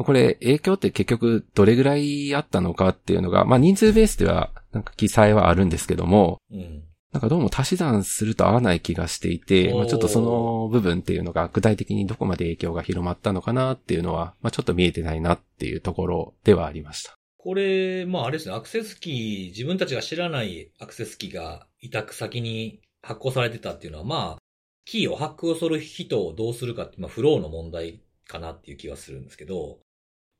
[0.03, 6.83] これ、影響って結局どれぐらいあったのかっていうのが、まあ、人数ベースでは、なんか記載はあるんですけども、うん。
[7.11, 17.15] なんかどうも足し算すると合わない気がしていて、まあ、ちょっとその部分っていうのが具体的にどこまで影響が広まったのかなっていうのは、まあ、ちょっと見えてないなっていうところではありました。
[17.41, 24.37] これ、まああれですね、アクセスキー、自分たちが知らないアクセスキーが委託先に発行されてたっていうのは、まあ、
[24.85, 29.79] キーを発行する人をどうするかって、まあフローの問題かなっていう気はするんですけど、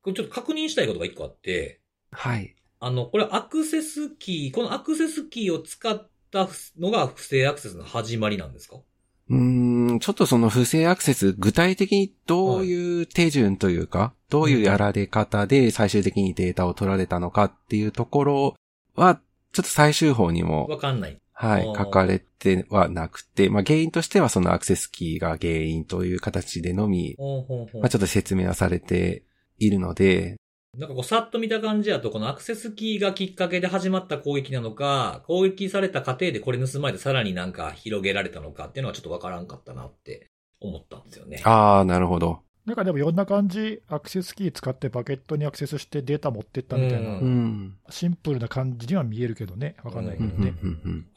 [0.02, 1.82] これちょっと確認したいことが一個あって、
[2.12, 2.56] はい。
[2.80, 6.48] あの、これアクセスキー、このアクセスキーを使った
[6.80, 8.78] のが不正アクセスの始まりなんですか？
[9.30, 18.56] うーん、ちょっとその不正アクセス、具体的にどういう手順というか、どういうやられ方で最終的にデータを取られたのかっていうところ
[18.96, 19.20] は、
[19.52, 21.18] ちょっと最終法にも、わかんない。
[21.34, 29.24] はい書かれてはなくて、まあ原因としてはそのアクセスキーが原因という形でのみ、ほうほうほうまあちょっと説明はされて
[29.60, 30.38] いるので、
[30.78, 40.28] なんかこう、さっと見た感じだと、このアクセスキーがきっかけで始まった攻撃なのか、攻撃された過程でこれ盗まれてさらになんか広げられたのかっていうのはちょっとわからんかったなって
[40.62, 41.42] 思ったんですよね。
[41.44, 42.42] ああ、なるほど。
[42.66, 47.78] なんかでもいろんな感じ、アクセスキー使ってバケットにアクセスしてデータ持ってったみたいな、ううん。
[47.90, 50.54] シンプルな感じには見えるけどね、わかんないけどね。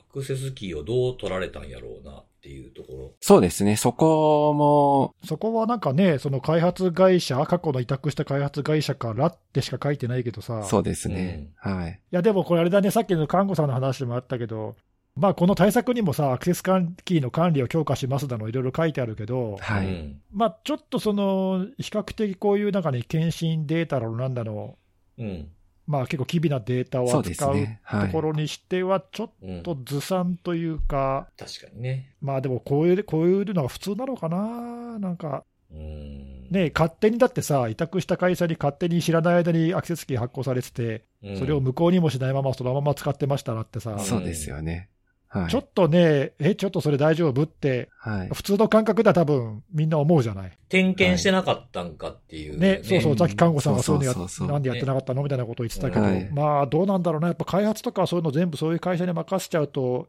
[0.09, 3.15] アクセスキーをどう取られたんやろうなっていうところ。
[3.21, 3.77] そうですね。
[3.77, 11.51] そこも、そこはなんかね、その開発会社、過去の委託した開発会社からってしか書いてないけどさ、いそうですね。
[11.57, 12.01] はい。
[12.11, 14.75] やでもこれあれだね、さっきの看護さんの話でもあったけど、
[15.15, 19.87] まあこの対策にもさ、アクセスキーの管理を強化しますだの、いろいろ書いてあるけど、はい。
[19.87, 24.77] うんまあちょっとその、比較的こういうなんかね、検診データだろうなんだの、
[25.19, 25.49] うん。
[25.87, 27.57] まあ結構機微なデータを扱う。
[27.57, 29.63] ところにしては、ちょっうん。
[29.63, 32.15] とずさんというか、確かにね。
[32.21, 36.49] まあでもこういう、こういうのが普通なのかな、なんか、うん。
[36.51, 44.89] ね、勝手にだってさ、委託した会社に勝手に知らない間にアクセスキー発行されてて、うんそれを無効にもしないままそのまま使ってましたらってさ、そうですよね。
[45.33, 45.51] はい。
[45.51, 48.29] ちょっとね、え、ちょっとそれ大丈夫って、はい。
[48.35, 50.59] 普通の感覚では多分みんな思うじゃない。
[50.69, 60.09] 点検してなかったんかっていう、ね、そうそう、うんさっき看護さんがそういうのやなんでやってなかったのみたいなことを言ってたけど、はいまあどうなんだろうな、やっぱ開発とかそういうの全部そういう会社に任せちゃうと、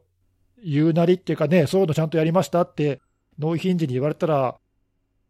[0.62, 3.00] 言うなりっていうかね、そういうのちゃんとやりましたって、
[3.38, 4.56] 納品時に言われたら、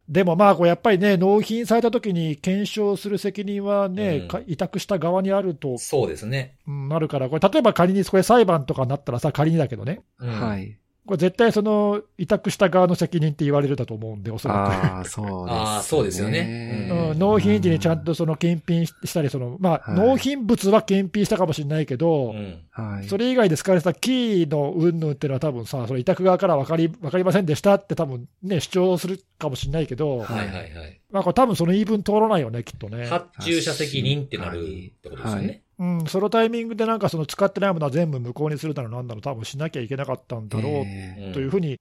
[0.07, 6.55] でもまあ、こうやっぱりね、納品された時に検証する責任はね、うんか委託した側にあるとそうですね。
[6.67, 10.77] うんなるから、これ、例えば仮にこれ裁判とかになったらさ、仮にだけどね、うんはい。
[11.05, 15.51] これ絶対その委託した側の責任って言われるだと思うんで、おそらああ、そうです、ね。
[15.51, 16.95] あーそうですよねく。
[17.11, 22.59] うん、納品時にちゃんとその検品したり、そのまあ、はい納品物は検品したかもしれないけど、うん。
[22.71, 23.07] はい。
[23.07, 31.01] それ以外で使われたキーの云々っていうのは、多分さ、その委託側から分かり分かりませんでしたって、多分ね、主張するかもしれないけど、はいはいはい。
[31.11, 33.05] まあ、これ、多分その言い分通らないよね、きっとね。
[33.05, 34.63] 発注者責任ってなるっ
[35.01, 35.61] てことですよね。
[35.77, 40.85] うん、そのタイミングでなんかその使ってないものは全部無効にするだろうなんだろう、多分しなきゃいけなかったんだろ
[41.29, 41.77] うというふうに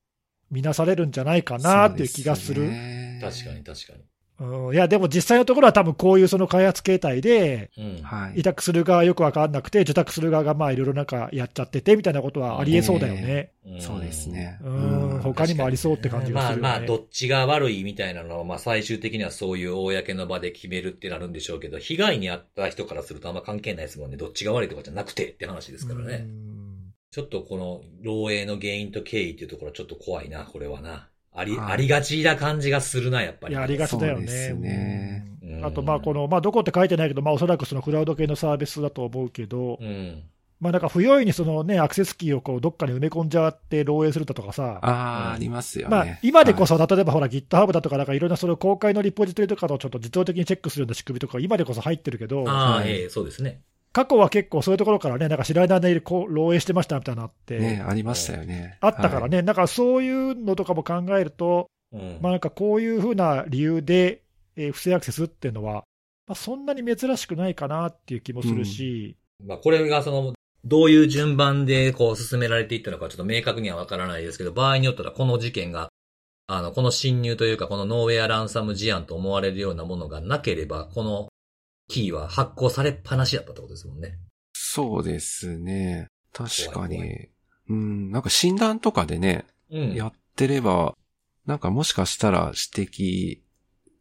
[0.51, 2.63] 見なされるんじゃないかーなっていう気がする。
[2.63, 3.93] すね確かに確か
[4.41, 7.71] うん、いや、でも実際のところは多分こういうその開発形態で。
[8.35, 13.53] 委託する側よく分かんなくて、受託する側がまあいろいろなんかやっちゃっててみたいなことはありえそうだよね。
[13.67, 14.27] うんそうです。
[14.27, 14.59] ね。
[14.63, 16.63] うん、他にもありそうって感じがするよね。
[16.63, 24.17] まあまあ、どっちが悪いみたいなのは、まあ最終的にはそういう公の場で決めるってなるんでしょうけど、被害に遭った人からするとあんま関係ないですもんね。
[24.17, 26.27] どっちが悪いとかじゃなくてって話ですからね。
[26.27, 26.55] うん
[27.15, 31.11] ちょっとこの漏洩の原因と経緯っていうところはちょっと怖いな、これはな。
[31.35, 33.55] あり、はいありがちな感じがするな、やっぱり。
[33.55, 34.55] いや、ありがちだよね。
[34.55, 40.23] ねうんうんあと、まあ、この、まあ、どこって書いてないけど、まあ、おそらくそのクラウド系のサービスだと思うけど、うん。
[40.61, 45.97] まあ、なんか不用意にそのね、アクセスキーをこうどっかに埋め込んじゃって漏洩するだとかさ、あうんあ、ありますよね。
[45.97, 46.79] まあ、今でこそ。
[46.79, 53.61] そ、例えばほら、GitHub だとか、なんかいろんなその公開のリポジトリとかをちょっと自動的にチェックするような仕組みとか、今でこそ入ってるけど、ああ、はいええそうですね。
[53.95, 58.77] 過去は結構そういうところからね、なんか知らない間にこう漏洩してましたみたいなのあって、ね、ありましたよね。
[58.81, 62.19] あったからね、なんかそういうのとかも考えると、うん。
[62.21, 64.23] まあ、なんかこういうふうな理由で、
[64.57, 65.85] えー不正アクセスっていうのは、
[66.27, 75.89] まあ、そんなに珍しくないかなっていう気もするし、まあ、これがその、どういう順番でこう進められていったのかちょっと明確にはわからないですけど、場合によったらこの事件が、
[76.49, 81.29] あの、この侵入というか、このノーウェアランサム事案と思われるようなものがなければ、この
[81.89, 84.19] キーは発行されっぱなしだったってことですもんね。
[84.53, 86.09] そうですね。
[86.33, 87.29] 確か怖い怖に。
[87.69, 89.95] うん、なんか診断とかでね、うん。
[89.95, 90.95] やってれば、
[91.47, 93.39] なんかもしかしたら指摘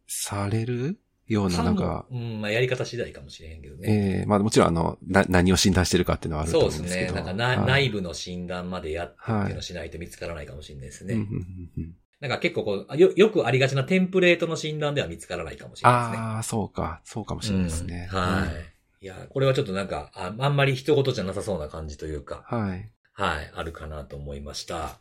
[0.06, 4.18] されるような、なんか、うん、まあやり方次第かもしれへんけどね。
[4.18, 6.86] ええまあもちろんあの、な、何を診断してるかっていうのはあるとそうですね。
[6.86, 7.26] 思うんですけど。
[7.26, 11.14] なんかな、はい内部の診断までやってっていうのをしないと見つからないかもしれないですね。
[11.14, 11.94] うんうんうんうん
[12.24, 16.18] なんか結構こうよ、よくありがちなテンプレートの診断では見つからないかもしれないですね。
[16.26, 17.02] ああ、そうか。
[17.04, 18.08] そうかもしれないですね。
[18.10, 19.04] うんはい。
[19.04, 22.90] いや、これはちょっとなんか、ああんまり一言じゃなさそうな感じというか、はい。
[23.12, 24.98] はい、あるかなと思いました。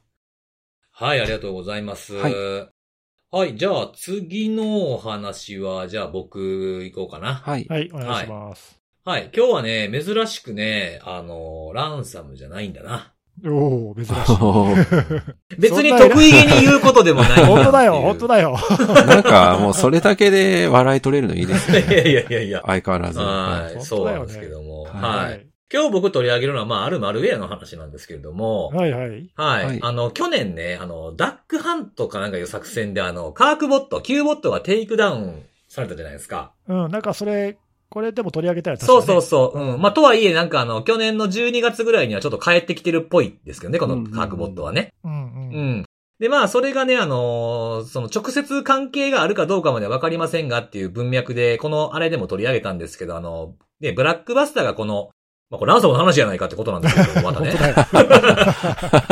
[0.92, 2.14] はい、ありがとうございます。
[2.16, 2.34] はい
[3.32, 7.36] はい、じゃあ次のお話は、じゃあ僕行こうかな。
[7.36, 7.66] はい。
[7.70, 8.82] はい、お願いします。
[9.06, 9.32] はい。
[9.34, 13.13] 今日はね、珍しくね、あの、ランサムじゃないんだな。
[13.46, 14.14] おお珍しい。
[15.60, 18.58] 別に得意げに言うことでもないん本当だよ、本当だよ。
[19.08, 21.80] なんかもうそれだけで笑い取れるのいいですね。
[21.90, 22.62] いやいやいやいや。
[22.66, 23.20] 相変わらず。
[23.20, 23.74] はい。
[23.74, 24.84] 本当そうなんですけども。
[24.84, 25.48] はいはい。
[25.74, 29.10] 今日僕取り上げるのは、まあ、あるマルウェアの話なんですけれども、はいはい。
[29.36, 29.66] はい。
[29.66, 36.52] はいあの、去年ね、あの、 Duck Hunt かなんかいう作戦で、あの、 Qakbot、 QBot がテイクダウンされたじゃないですか。
[36.68, 37.58] うん、なんかそれ、
[37.94, 39.60] これでも取り上げたやつ、そうそうそう。
[39.60, 39.80] うん。
[39.80, 44.96] まあ、とはいえ、なんかあの、去年の12月ぐらいにはちょっと帰ってきてるっぽいですけどね、この Qakbot はね。
[45.04, 45.08] う。
[45.08, 45.72] うんううん。
[45.82, 45.86] ん。
[46.20, 55.12] で、まあ、それがね、あのーその直接関係があるかどうかまではわかりませんがっていう文脈で、このあれでも取り上げたんですけど、あの、ね、 Black Basta がこの、
[55.52, 57.52] まあ、これランサムの話じゃないかってことなんですけど、 またね。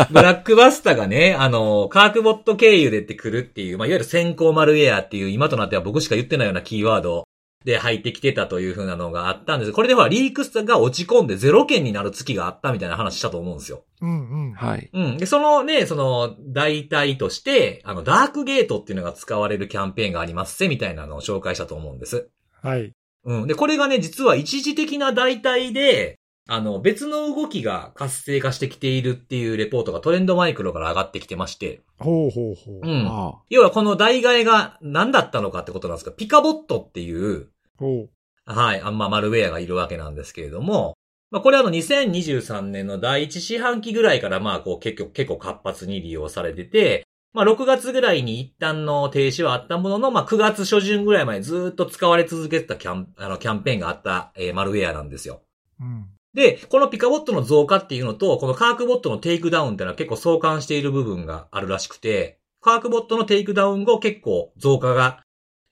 [0.09, 7.27] ブラックバスターがね、あの、カークボット経由でってくるっていう、まあ、いわゆる先行マルウェアっていう、今となっては僕しか言ってないようなキーワード
[7.63, 9.71] で入ってきてたという風なのがあったんです。
[9.71, 13.83] これでほら、リークスが落ち込んでゼロ件になる月があったみたいな話したと思うんですよ。
[14.01, 14.53] うんうん。
[14.53, 14.89] はい。
[14.91, 15.17] うん。
[15.17, 22.29] で、そのね、その、代替として、あの、ダークゲートっていうのが使われるキャンペーンがありますせ、みたいなのを紹介したと思うんです。
[22.63, 22.93] はい。
[23.25, 23.47] うん。
[23.47, 32.79] で、これがね、実は一時的な代替で、あの、別の動きが活性化してきているっていうレポートがトレンドマイクロから上がってきてまして、ほうほうほう。
[32.81, 33.07] うん。
[33.07, 38.09] あ要はこの代替えが何だったのかってことなんですが、ピカボットっていう、ほう。
[38.45, 40.95] はい、あんまマルウェアがいるわけなんですけれども、
[41.29, 55.41] まあこれはあの2023年の第一四半期ぐらいからまあこう結構結構活発に利用されてて、まあ6月ぐらいに一旦の停止はあったものの、まあ9月初旬ぐらいまでずっと使われ続けてたキャン、あのキャンペーンがあった、えーマルウェアなんですよ。
[55.79, 56.07] うん。
[56.33, 65.23] で、この Pikabot の増加っていうのと、この Qakbot のテイクダウンっていうのは結構相関している部分があるらしくて、 Qakbot のテイクダウン後結構増加が、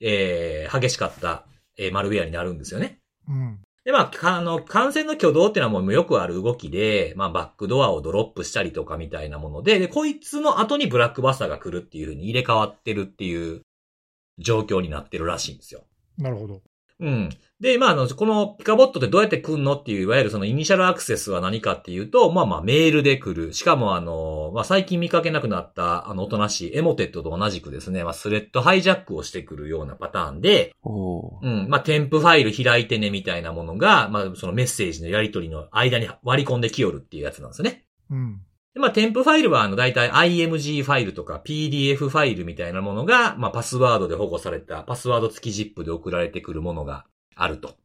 [0.01, 1.45] えー、激しかった、
[1.77, 2.99] えーマルウェアになるんですよね。
[3.27, 3.59] うん。
[3.85, 13.61] で、まあ、かあの、感染の挙動っていうのはもうよくある動きで、まあ、バックドアをドロップしたりとかみたいなもので、で、こいつの後に Black Basta が来るっていう風に入れ替わってるっていう
[14.37, 15.85] 状況になってるらしいんですよ。
[16.17, 16.61] なるほど。
[16.99, 17.29] うん。
[17.61, 23.53] で、まあ、あの、このピカボットってどうやって来んのっていう、いわゆるそのイニシャルアクセスは何かっていうと、まあまあメールで来る。
[23.53, 37.85] しかもあの、まあ最近見かけなくなった、あの、おとなしいエモテットと同じくですね、まあスレッドハイジャックをしてくるようなパターンで、うん、まあ添付ファイル開いてねみたいなものが、まあそのメッセージのやり取りの間に割り込んできよるっていうやつなんですよね。
[38.09, 38.41] うん。
[38.79, 47.75] まあ、添付ファイルは、あの、大体 IMG ファイルとか PDF ファイルみたいなものが、まあ、パスワードで保護された、パスワード付き ZIP で送られてくるものがあると。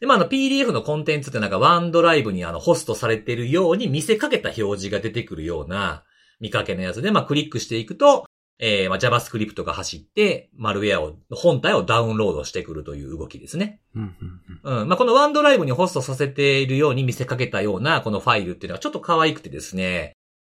[0.00, 6.04] で、まあ、あの、PDF のコンテンツってなんか、ワンドライブにあの、ホストされてるように見せかけた表示が出てくるような
[6.40, 8.26] 見かけのやつで、まあ、クリックしていくと、
[8.64, 13.80] えー、まあ、JavaScript が走って、マルウェアを、本体をダウンロードしてくるという動きですね。
[13.96, 14.14] うん
[14.62, 14.88] うん。
[14.88, 20.12] まあ、このワンドライブにホストさせているように見せかけたようなこのファイルっていうのはちょっと可愛くてですね、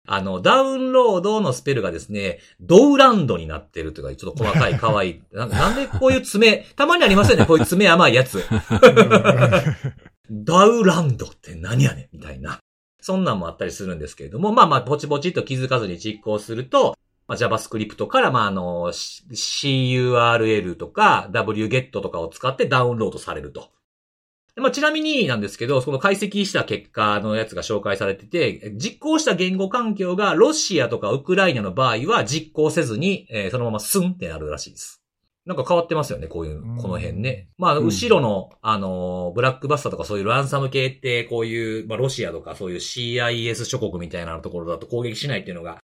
[0.08, 5.22] あの、ダウンロードのスペルがですね、ドウランドになってるというか、ちょっと細かい可愛い。
[5.36, 8.42] ななんでこういう爪、たまにありますよね、こういう爪甘いやつ。
[10.32, 12.60] ダウランドって何やねんみたいな。
[13.02, 23.70] そんなんもあったりするんですけれども、まあまあ、ポチポチっと気づかずに実行すると、まあ、JavaScript から、まあ、あの、CURL とか wget とかを使ってダウンロードされると。
[24.56, 35.04] でまあ、ちなみになんですけど、その解析した結果のやつが紹介されてて、実行した言語環境がロシアとかウクライナの場合は実行せずに、えーそのままスンってなるらしいです。
[35.46, 37.50] なんか変わってますよね、こういううん、この辺ね。
[37.58, 45.78] まあ、うん後ろの、あのー、ブラックバスターとかそういうランサム系って、こういう、まあ、ロシアとかそういう CIS 諸国みたいなところだと攻撃しないっていうのが、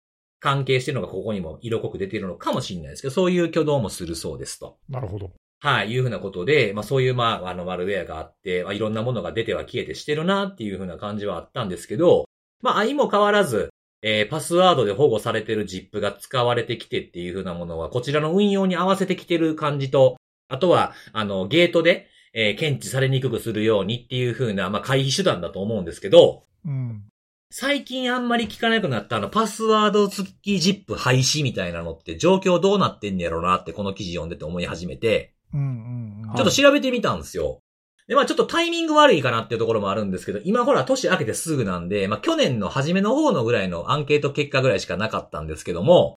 [0.42, 4.76] 関係してるのがここにも色濃く出ているのかもしれないですけど、そういう挙動もするそうですと。
[4.88, 5.30] なるほど。
[5.60, 12.24] はい、いうふうなことで、まあそういう、まあ、あの、マルウェアがあって、まあいろんなものが出ては消えてしてるなっていうふうな感じはあったんですけど、
[12.60, 13.70] まあ、相も変わらず、
[14.02, 20.16] えーパスワードで保護されてる ZIP が使われてきてっていうふうなものは、こちらの運用に合わせてきてる感じと、
[20.48, 27.04] あとは、あの、ゲートで、えー検知されにくくするようにっていうふうな、まあ、回避手段だと思うんですけど、うん。
[27.54, 36.34] 最近あんまり聞かなくなったあの、パスワード付き ZIP 廃止みたいなのって状況どうなってんねやろなってこの記事読んでて思い始めて、うんうんうん。
[36.34, 37.60] ちょっと調べてみたんですよ。
[38.08, 46.16] で、まあちょっとタイミング悪いかなっていうところもあるんですけど、今ほら年明けてすぐなんで、まあ去年の初めの方のぐらいのアンケート結果ぐらいしかなかったんですけども、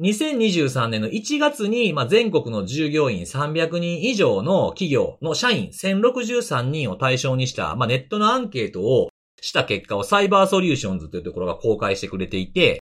[0.00, 9.08] 2023年の1月に、まあ、全国の従業員300人以上の企業の社員1063人を対象にした、まあ、ネットのアンケートを
[9.40, 12.80] した結果をサイバーソリューションズというところが公開してくれていて、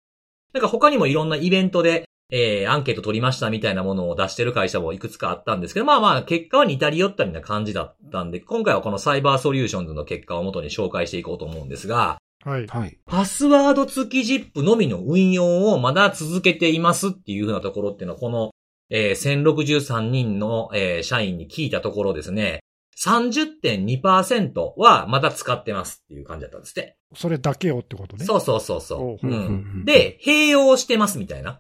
[0.54, 12.68] なんか他にもいろんなイベントで、えー、アンケート取りましたみたいなものを出してる会社もいくつかあったんですけど、まあまあ、結果は似たり寄ったりな感じだったんで、今回はこのサイバーソリューションズの結果をもとに紹介していこうと思うんですが、はい。
[12.68, 12.98] はい。
[13.06, 18.52] パスワード付き ZIP のみの運用をまだ続けていますっていうふうなところっていうのは、この、
[18.90, 22.60] えー1063人の、えー社員に聞いたところですね、
[23.02, 26.98] 30.2%はまだ使ってますっていう感じだったんですって。
[27.16, 28.26] それだけをってことね。
[28.26, 28.98] そうそうそうそう。
[29.00, 29.86] ほううん。
[29.86, 31.60] で、併用してますみたいな。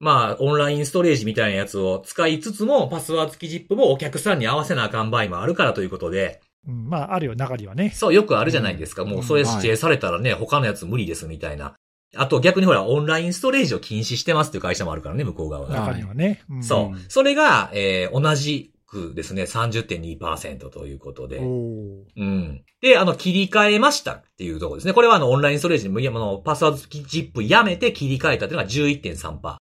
[0.00, 7.90] まあ、オンラインストレージみたいなやつを使いつつも、パスワード付き ZIP もお客さんに合わせなあかん場合もあるからということで、うん、まあ、あるよ、中にはね。
[7.90, 9.04] そう、よくあるじゃないですか。
[9.04, 11.74] もうそれ指定されたらね、他のやつ無理ですみたいな。
[12.16, 15.80] あと逆にほら、オンラインストレージを禁止してますっていう会社もあるからね、向こう側が。
[15.80, 16.42] はい中にはね。
[16.50, 16.98] うんそう。
[17.08, 21.38] それが、えー同じくですね、30.2%ということで。
[21.38, 22.64] うん。
[22.80, 24.92] で、あの、切り替えましたっていうところですね。
[24.92, 29.56] これはあの、オンラインストレージに、いやあの、パスワード付き ZIP やめて切り替えたっていうのが11.3%。
[29.56, 29.58] っ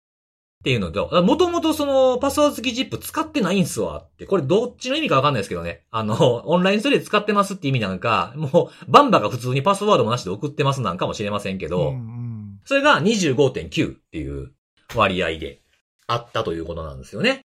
[0.63, 4.25] ていうのと、もともとその、パスワード付き ZIP 使ってないんすわって。
[4.25, 5.83] これどっちの意味かわかんないですけどね。
[5.91, 12.23] あの、オンラインストレージ使ってますって意味なんか、もう、バンバが普通にパスワードもなしで送ってますなんかもしれませんけど、うんうん
[12.65, 14.51] それが25.9っていう
[14.95, 15.61] 割合で
[16.07, 17.41] あったということなんですよね。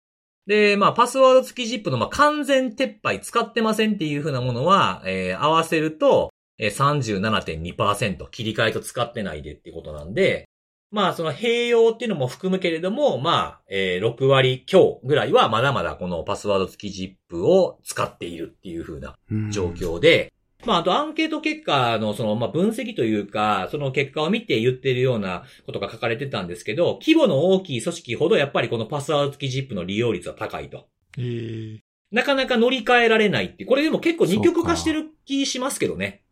[0.46, 10.44] で、まあ、パスワード付き ZIP の、まあ、完全撤廃使ってませんっていう風なものは、えー合わせると、えー37.2%切り替えと使ってないでっていうことなんで、
[10.90, 19.68] まあ、その併用っていうのも含むけれども、まあ、えー6割強ぐらいはまだまだこのパスワード付き ZIP を使っているっていう風なうん状。
[19.68, 20.32] 況で、
[20.66, 30.88] まあ、あとアンケート結果のその、まあ、分析というか、その結果を見て言ってるようなことが書かれてたんですけど、規模の大きい組織ほどやっぱりこのパスワード付き ZIP の利用率は高いと。
[31.18, 31.78] えー
[32.14, 36.22] なかなか乗り換えられないって、これでも結構二極化してる気しますけどね。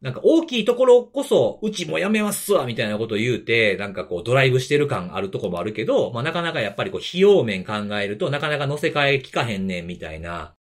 [0.00, 10.54] なんか大きいところこそ、うちもやめますわ、みたいなことを言うて、なんかこうドライブしてる感あるところもあるけど、まあなかなかやっぱりこう費用面考えると、なかなか乗せ替え効かへんねん、みたいな。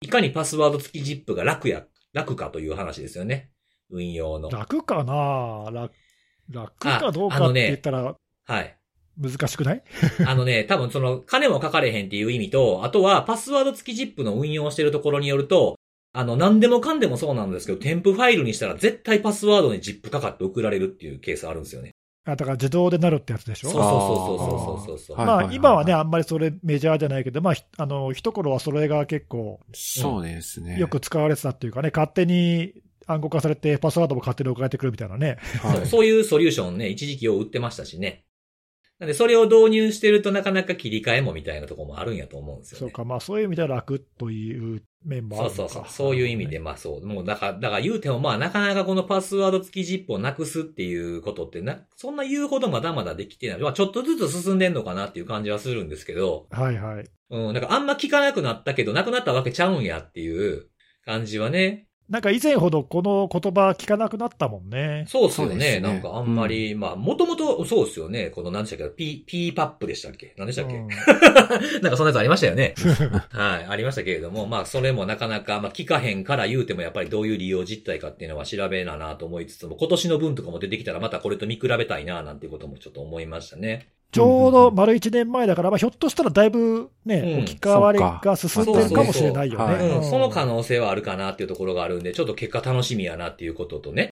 [0.00, 1.84] いかにパスワード付き ZIP が楽や、
[2.16, 3.50] 楽かという話ですよね。
[3.90, 4.48] 運用の。
[4.50, 5.70] 楽かな？
[5.70, 5.92] 楽
[6.50, 8.14] 楽かどうかって言ったら
[8.46, 8.76] はい。
[9.20, 9.82] 難しくない？
[10.26, 15.76] あのね、多分その、金もかかれへんっていう意味と、あとはパスワード付き ZIP の運用してるところによると、
[16.12, 21.90] あの、何でもかんでもそうなんですけど、添付ファイルにしたら絶対パスワードに ZIP かかって送られるっていうケースあるんですよね。
[22.26, 23.70] あだから自動でなるってやつでしょ？
[23.70, 25.16] そうそうそうそうそうそうそう。
[25.16, 30.78] はいまあ、今はね、あんまりそれメジャーじゃないけど、まあ、ひあの、一頃はそれが結構そうですね。
[30.78, 32.74] よく使われてたっていうかね、勝手に
[33.06, 35.38] 暗号化されて、パスワードも勝手に送られてくるみたいなね。
[35.62, 38.24] はいそういうソリューションね、一時期を売ってましたしね。
[38.98, 42.80] なんで、それを導入してるとなかなか切り替えもみたいなところもあるんやと思うんですよね。
[42.80, 45.92] そうか、まあそういう意味では楽という面もあるそうそうそう。
[45.92, 47.06] そういう意味で、まあそう。
[47.06, 53.58] もうだから、だから言うてもまあなかなかこのパスワード付き ZIP をなくすっていうことってな、そんな言うほどまだまだできてない。
[53.58, 57.04] まあちょっとずつ進んでんのかなっていう感じはするんですけど、はいはい。
[57.28, 60.70] うん、なんかあんま聞かなくなったけど、なくなったわけちゃうんやっていう
[61.04, 61.86] 感じはね。
[62.08, 65.06] なんか以前ほどこの言葉聞かなくなったもんね。
[65.08, 65.56] そうっすよね。
[65.56, 68.30] ねなんかあんまり、まあ、もともとそうっすよね。
[68.30, 72.74] この何でしたっけ ?P、P パップでしたっけ何でしたっけ、うんなんかそんなやつありましたよね。
[73.30, 83.88] はい、ありましたけれども、まあ、それもなかなか、まあ、聞かへんから言うてもやっぱりどういう利用実態かっていうのは調べななと思いつつも、今年の分とかも出てきたらまたこれと見比べたいななんていうこともちょっと思いましたね。
[84.12, 87.42] ちょうど丸1年前だから、まあ、ひょっとしたらだいぶね、うん。
[87.42, 89.94] 置き換わりが進んでるかもしれないよそうそうそうね。
[89.96, 94.10] うん、その可能性はあるかなっていうところがあるんで、ちょっと結果楽しみやなっていうこととね。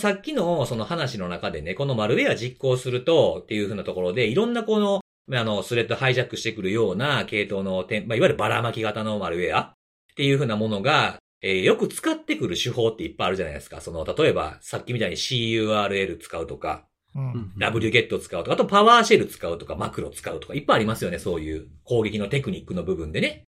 [0.00, 5.00] さっきのその話の中でね、このマルウェア実行するとっていうふうなところで、いろんなこの、
[5.32, 9.72] あの、スレッドハイジャックしてくるような系統の点、まあ、いわゆるばらまき型のマルウェアっ
[10.16, 13.80] ていうふうなものが、えーよく使ってくる手法っていっぱいあるじゃないですか。
[13.80, 17.52] その、例えば、さっきみたいに CURL 使うとか、うん。
[17.56, 23.44] wget 使うとか、あとパワーシェル使うとか、マクロ使うとか、いっぱいありますよね、そういう攻撃のテクニックの部分でね。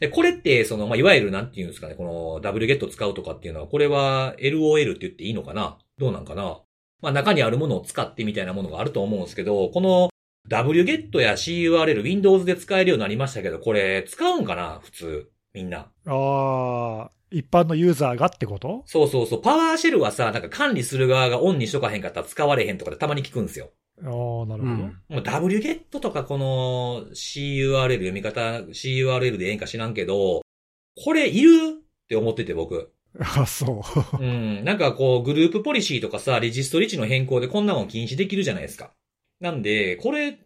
[0.00, 5.78] で、これって、その、まあ、いわゆるなんていうんですかね、この wget 使うとかっていうのは、これは LOL って言っていいのかな？
[5.98, 6.60] どうなんかな？
[7.02, 10.08] まあ、中にあるものを使ってみたいなものがあると思うんですけど、この
[10.48, 14.80] wget や CURL、Windows で使えるようになりましたけど、これ使うんかな？
[14.82, 15.30] 普通。
[15.52, 15.78] みんな。
[15.78, 18.82] ああ、一般のユーザーがってこと？
[18.86, 19.42] そうそうそう。
[19.42, 23.70] パワーシェルはさ、なんか管理する側がオンにしとかへんかったら使われへんとかでたまに聞くんですよ。
[24.02, 24.56] ああ、なるほど。
[24.56, 24.80] うん。
[25.08, 30.42] もう wget とかこの CURL 読み方、CURL でええんか知らんけど、
[30.96, 32.92] これいるって思ってて僕。
[33.20, 33.84] あそ
[34.20, 34.22] う。
[34.22, 34.64] うん。
[34.64, 38.92] なんかこう、グループポリシーとかさ、レジストリ値の変更でこんなもん禁止できるじゃないですか。
[39.40, 40.38] なんで、これ、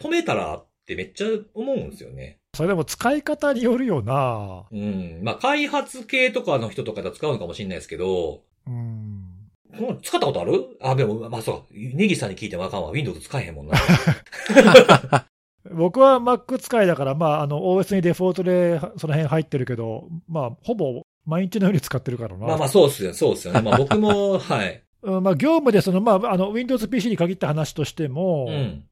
[0.00, 2.38] 止めたらってめっちゃ思うんですよね。
[2.54, 4.64] それでも使い方によるよな。
[4.70, 5.20] うん。
[5.22, 9.24] まあ、開発系とかの人とかだと使うのかもしれないですけど、うん。
[10.02, 10.76] 使ったことある？
[10.80, 11.64] あ、でも、まあそうか。
[11.72, 12.90] ネギさんに聞いてもあかんわ。
[12.90, 13.74] Windows 使えへんもんな。
[15.72, 22.46] 僕は Mac 使いだから、まあ、あの OS にデフォルトでその辺入ってるけど、まあ、ほぼ毎日のように使ってるからな。
[22.46, 23.62] まあまあそうっすよ、そうっすよね。
[23.62, 24.82] まあ僕も、 はい。
[25.02, 28.84] うんまあ、業務でその、まあ、あの Windows PC に限った話としても、うん。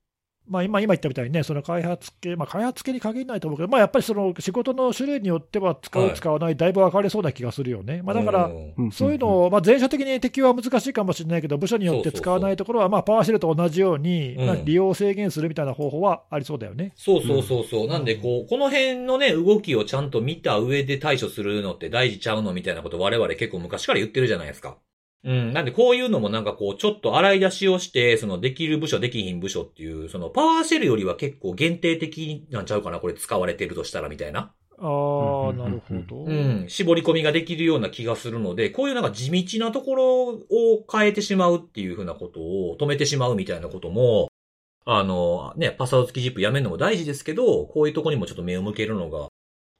[0.48, 8.02] まあ、今今言ったみたいにね、その開発系、まあ、開発系に限らないと思うけど、まあ、やっぱりその仕事の種類によっては使う、はい使わない、だいぶ分かれそうな気がするよね。
[8.02, 16.92] まあ、だから、うんそういうのを、まあ、全社的に適用は難しいかもしれないけど、部署によって使わないところは、まあ、パワーシェルと同じように、利用を制限するみたいな方法はありそうだよね。
[16.96, 17.88] そうそうそうそう。
[17.88, 24.76] なんで、こう、この辺のね、動きをちゃんと見た上で対処するのって大事ちゃうのみたいなこと我々結構昔から言ってるじゃないですか。
[25.24, 25.52] うん。
[25.52, 34.52] なんで、こういうのもなんかこう、ちょっと洗い出しをして、その、できる部署、できひん部署っていう、その、パワーシェルよりは結構限定的なんちゃうかなこれ使われてるとしたら、みたいな。
[34.78, 36.24] ああ、うんなるほど。
[36.24, 36.64] うん。
[36.68, 40.40] 絞り込みができるような気がするので、こういうなんか地道なところを
[40.90, 44.28] 変えてしまうっていうふうなことを止めてしまうみたいなことも、
[44.84, 49.28] あの、ね、パスワード付きジップやめるのも大事ですけど、こういうところにもちょっと目を向けるのが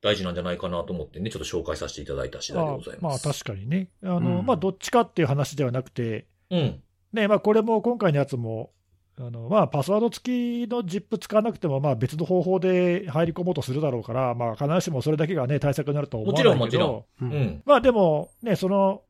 [0.02, 3.44] 大事なんじゃないかなと思ってね、ちょっと紹介させていただいた次第であございまあ、ます。
[3.44, 3.88] 確かにね。
[4.02, 6.82] あの、うんまあ、どっちかっていう話ではなくて、うん。
[7.12, 8.72] ね、まあ、これも今回のやつも、
[9.18, 17.62] あのまあ、パスワード付きの ZIP 使わなくても、まあ、別の方法で入り込もうとするだろうから、まあ、必ずしもそれだけがね、対策になるとは思わないけど、もちろんもううんん。
[17.64, 19.02] まあ、でも、ね、その、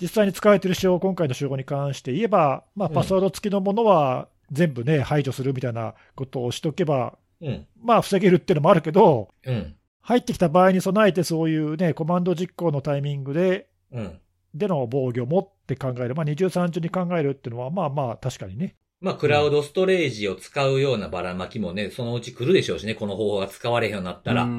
[0.00, 7.66] 実際に使われている手法、今回の手法に関して言えば、まあ、うんパスワード付きのものは全部ね、排除するみたいなことをしとけば、うん。
[7.80, 9.76] まあ、防げるっていうのもあるけど、うん。
[10.02, 14.20] 入ってきた場合に備えて、そういうね、コマンド実行のタイミングで、うん。
[14.54, 18.76] での防御もって考える、まあ、二重三重に考えるっていうのは、まあまあ、確かにね。
[19.00, 24.44] まあ、クラウドストレージを使うようなばらまきもね、そのうち来るでしょうしね、この方法が使われへんようになったら。
[24.44, 24.54] ううん。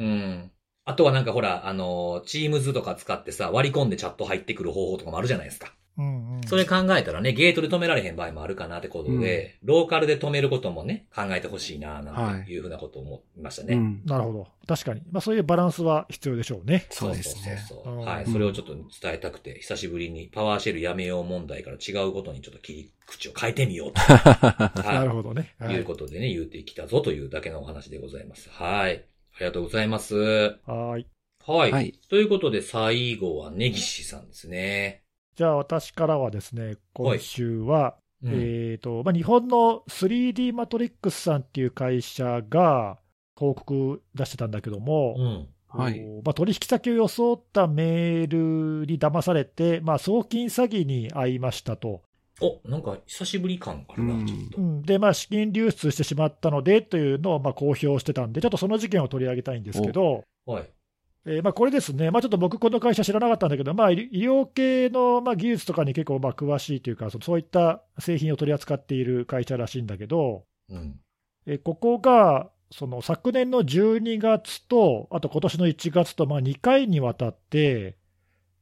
[0.00, 0.50] ん
[0.84, 5.74] あとはなんかほら、あの、チームズとか使ってさ、割り込んでチャット入ってくる方法とかもあるじゃないですか。
[5.98, 13.74] うんうん、それ考えたらね、ゲートで止められへん場合もあるかなってことで、ローカルで止めることもね、考えてほしいな、なんていうふうなことを思いましたね。
[13.74, 16.86] うんなるほど、確かに、まあ、そういうバランスは必要でしょうね。
[16.90, 17.64] そうですね。
[17.68, 18.26] そうそうはい。
[18.26, 24.00] それをちょっと伝えたくて、久しぶりにパワーシェルやめよう問題から違うことにちょっと切り口を変えてみようと。
[24.00, 25.54] はいなるほどね。
[25.58, 28.48] はいいうことでね、言うてきたぞというだけのお話でございます。
[28.50, 29.04] はい。
[29.36, 30.16] ありがとうございます。
[30.66, 31.06] はい
[31.48, 31.72] はい。
[31.72, 31.92] はい。
[32.10, 35.02] ということで、最後は根岸さんですね。
[35.38, 42.98] じゃあ、私からはですね、今週は、うんえーとまあ、日本の 3D マトリックスさんっていう会社が
[43.38, 45.48] 広告出してたんだけども、うん。
[45.68, 46.00] はい。
[46.24, 52.02] まあ、取引先を装ったメールに騙されて、まあ、送金詐欺に遭いましたと。
[52.40, 54.64] お、なんか久しぶり感あるな、うんちょっとう。
[54.64, 60.68] んで、まあ、資金流出してしまったのでというのをまあ公表してたんで、ちょっとその事件を取り上げたいんですけど、はい。
[61.28, 70.98] えーまあ、これですね、まあ、ちょっと僕、この会社知らなかったんだけど、まあ、医医療系のまあ技術とかに結構まあ詳しいというか、そそういった製品を取り扱っている会社らしいんだけど、うん。
[71.46, 77.96] えーここがその昨年の12月と、あと今年の1月と、まあ、2回にわたって、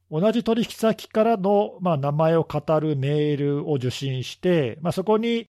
[0.09, 5.47] 同じ取引先からの、まあ、名前を語るメールを受信して、まあ、そこに、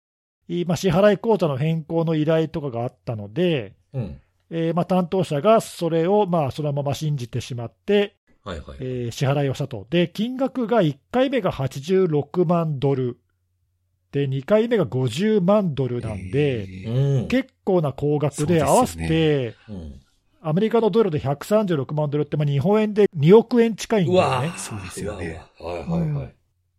[0.48, 4.22] いまあ、支払い口座の変更の依頼とかがあったので、うん。
[4.50, 8.78] えーまあ、担当者がそれをまあそのまま信じてしまって、はいはい。
[8.80, 9.88] えー支払いをしたと。
[9.90, 13.18] で、金額が1回目が86万ドル、
[14.12, 17.28] で、2回目が50万ドルなんで、えーうん。
[17.28, 20.02] 結構な高額で、合わせて、うん。
[20.42, 24.54] アメリカのドルで136万ドルって、まあ、日本円で2億円近いんだよね。
[24.56, 26.36] そうですよねうわうわはいはいはい。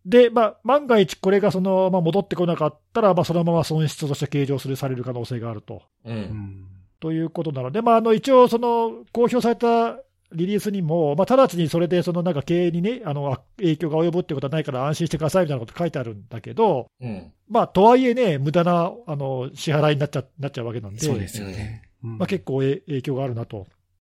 [0.06, 5.82] で、まあ、万が一これがその、まあ、戻ってこなかったら、まあ、そのまま損失として計上するされる可能性があると。
[6.04, 6.10] う。
[6.10, 9.98] うんんということなので、まあ、あの一応、その公表された
[10.32, 17.32] リリースにも、まあ、直ちにそれでそのなんか経営にね、あのあ影響が及ぶってことはないから安心してくださいみたいなこと書いてあるんだけど、うん。
[17.48, 21.82] まあ、とはいえね、無駄なあの支払いになっちゃなっちゃうわけなんで、そうですよね。
[22.04, 23.66] うんまあ、結構え影響があるなと。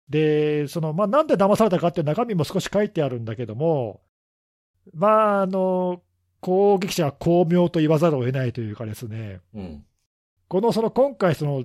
[0.08, 4.00] で、そのまあ、なんで騙されたかっていう中身も少し書いてあるんだけども、
[4.94, 6.00] まあ、あの
[6.40, 9.84] 攻撃者は巧妙と言わざるを得ないというかですね、うん。
[10.48, 11.64] このその今回、その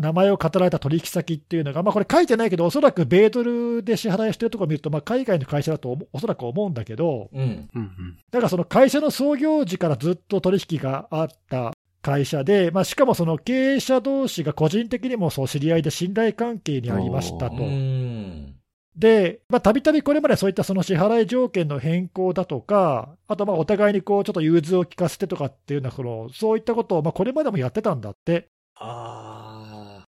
[0.00, 7.40] 名前を語られた取引先っていうのが、まあ、これ書いてないけど、おそらく米ドルで支払いしてるところを見ると、まあ、海外の会社だと思おそらく思うんだけど、うん。
[7.40, 11.72] うんうんだからその会社の創業時からずっと取引があった
[12.02, 17.66] 会社で、まあ、しかもその経営者同士が個人的にもそう知り合いで信頼関係にありましたとう。
[17.66, 18.56] ん。
[18.96, 28.48] で、たびたびこれまでそういったその支払い条件の変更だとか、あとまあお互いにこうちょっと融通を聞かせてとかっていうようなその、そういったことをまあこれまでもやってたんだって。
[28.76, 29.43] あ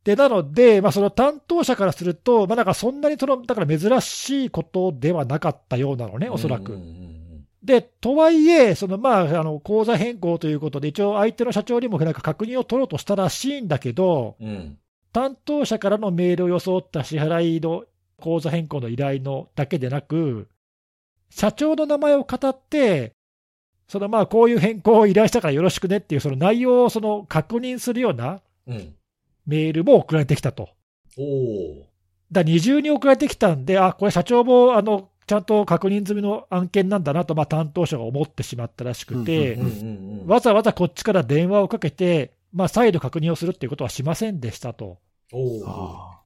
[0.06, 6.32] で、なので、まあ、その担当者からすると、まあ、なんかそんなにその、だから珍しいことではなかったようなのね、あ。
[6.32, 6.80] おそらく。
[7.64, 14.78] で、とはいえ、そのまあ、あの口座変更ということで、一応、相手の社長にもなんか確認を取ろうとしたらしいんだけど、うん。
[15.12, 17.86] 担当者からのメールを装った支払いの
[18.18, 20.48] 口座変更の依頼のだけでなく、
[21.32, 23.14] 社長の名前を語って、
[23.88, 28.94] そのまあこういう変更を依頼したからよろしくねっていう、その内容をその確認するようなうん。
[29.46, 30.70] メールも送られてきたと。
[31.18, 31.86] おお。
[32.32, 39.58] だ二重に送られてきたんで、あこれ、社長もあのちゃんと確認済みの案件なんだなと、まあ、担当者が思ってしまったらしくて。
[40.26, 45.00] わざわざこっちから電話をかけて、まあ、再度確認をするっていうことはしませんでしたと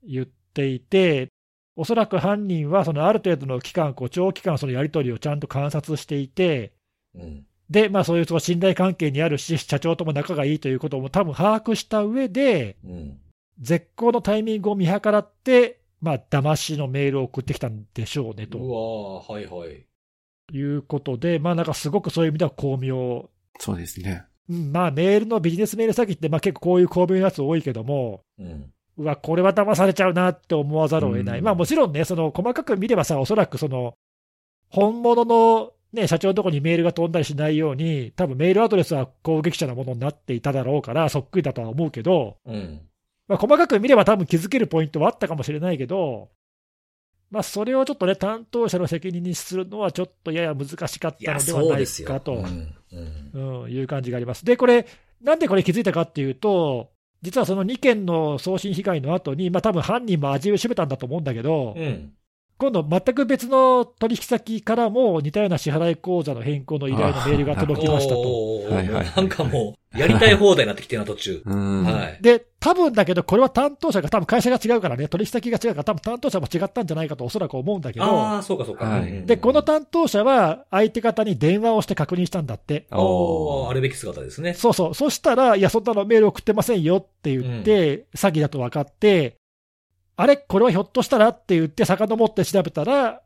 [0.05, 1.29] 言っていて、
[1.75, 6.73] おそらく犯人はそのある程度の期間、こう長期間、そのやり取りをちゃんと観察していて、
[7.15, 7.45] うん。
[7.69, 13.19] で、まあ、そういうその信頼関係にあるし、社長とも仲がいいということも多分把握した上で、うん。
[13.59, 19.85] 絶好のタイミングを見計らって、まあ、騙しのメールを送ってきたんでしょうねとうわーはいはい。
[20.51, 24.23] いうことで、まあ、なんかすごくそういう意味では巧妙、あ、そうですね。
[24.49, 28.73] うん、まあ、メールのビジネスメール詐欺って、まあ、結構こういう巧妙なやつ多いけども、うん。
[28.97, 33.93] うわ、これは騙されちゃうなって思わざるを得ない、うんまあもちろんね、その細かく見ればさ、おそらくその
[34.69, 42.81] 本物の、ね、社長のところにメールが飛んだりしないように、多分メールアドレスは攻撃者のものになっていただろうから、そっくりだとは思うけど、うん。
[43.27, 46.29] まあ、細かく見れば多分気づけるポイントはあったかもしれないけど、
[47.31, 51.85] まあ、それをちょっとね、担当者の責任にするのは、ちょっとやや難しかったのではない。
[51.85, 52.43] かと。
[53.67, 54.45] いう感じがあります。
[54.45, 54.87] で、これ、
[55.21, 62.13] なんでこれ気づいたかっていうと、実はその2件の送信被害の後に、まあ多分犯人も味を占めたんだと思うんだけど、うん。
[62.59, 69.15] 今度、全く別の取引先からも似たような支払い口座の変更の依頼のメールが届きましたと。
[69.15, 71.41] なんかもう、やりたい放題になってきてるな、途中。
[72.19, 79.01] で、多分だけど、これは担当者が、多分会社が違うからね、取引先が違うから、多分担当者も違ったんじゃないかとおそらく思うんだけど、ああ、そうかそうか。
[79.25, 82.87] で、この担当者は相手方に電話をして確認したんだって。
[82.91, 84.53] おーあるべき姿ですね。
[84.53, 84.93] そうそう。
[84.93, 89.38] そしたら、いや、そんなのメール送ってませんよって言って、詐欺だと分かって、
[90.19, 93.21] あれこれはひょっとしたらって言って、遡って調べたら、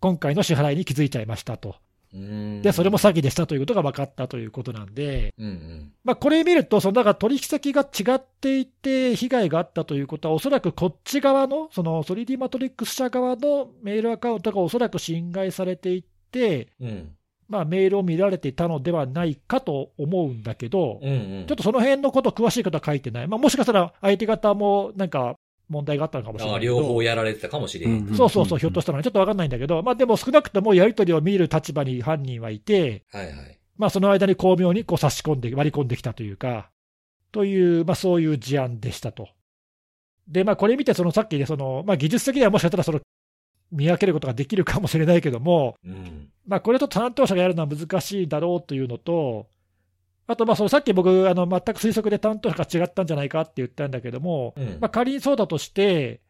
[0.00, 1.76] 今回の支払いに気づいちゃいましたと。
[2.14, 5.92] うんで、それも詐欺でしたということが分かったということなんで、うんうん。
[6.04, 17.10] まあ、これ見ると、そのだから取引先が違っていて、被害があったということは、おそらくこっち側の、その 3D マトリックス社側のメールアカウントがおそらく侵害されていって、うん。
[17.46, 21.46] まあ、メールを見られていたのではないかと思うんだけど、うんうん。
[21.46, 25.36] ちょっとその辺のこと、詳しいことは書いてない、まあ、もしかしたら相手方もなんか
[25.68, 28.14] 問題があったのかもしれないけど、両方やられてたかもしれん。
[28.14, 33.58] そうそうそう、ひょっとしたらね、ちょっと分かんないんだけど、まあ、でも少なくともやり取りを見る立場に犯人はいて、はいはい。
[33.76, 36.70] まあ、その間に巧妙にこう差し込んで、割り込んできたというか、
[37.32, 39.28] という、まあ、そういう事案でしたと。
[40.28, 43.00] で、まあ、これ見て、そのさっきね、そのまあ、技術的にはもしかしたらその
[43.72, 46.30] 見分けることができるかもしれないけども、うん。
[46.46, 49.48] まあ、これと担当者がやるのは難しいだろうというのと、
[50.28, 56.20] あと、まあ、そのさっき僕、あの全く推測で担当者が違ったんじゃないかって言ったんだけども、うんまあ、仮にそうだとして、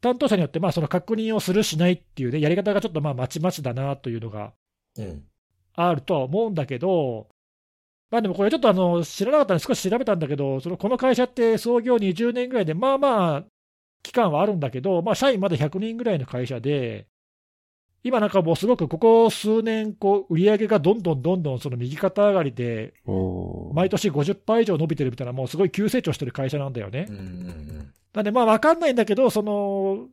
[0.00, 4.52] 担当者によってまあその確認をするしないっていうね、やり方がちょっとまあまちまちだなというのが
[4.96, 5.24] うん。
[5.74, 7.28] あるとは思うんだけど、
[8.10, 13.44] まあでもこれちょっとあの知らなかったので少し調べたんだけど、そのこの会社って創業20年ぐらいで、まあまあ、
[14.02, 17.06] 期間はあるんだけど、まあ社員まだ100人ぐらいの会社で、
[18.04, 22.94] 今なんかもうすごくここ数年、こう売り上げがどんどんどんどんその右肩上がりで、
[23.74, 27.06] 毎年50%以上伸びてるみたいな、もうすごい急成長してる会社なんだよね。
[28.14, 30.06] なんでまあ分かんないんだけど、その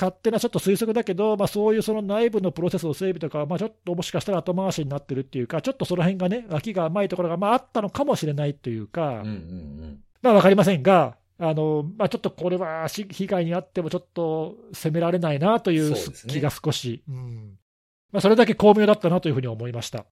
[0.00, 9.16] 勝手なちょっと推測だけど、まあ、そういうその内部のプロセスの整備とかは、まあ、ちょっともしかしたら後回しになってるっていうか、ちょっとその辺がね、脇が甘いところがまああったのかもしれないというか、うん。
[9.16, 9.98] うんうん。
[10.22, 15.94] まあ分かりませんが、あのまあ、ちょっとこれはし被害に遭ってもちょっと責められないなという
[16.28, 17.56] 気が少し、うん
[18.12, 20.04] まあ、それだけ巧妙だったなというふうに思いました。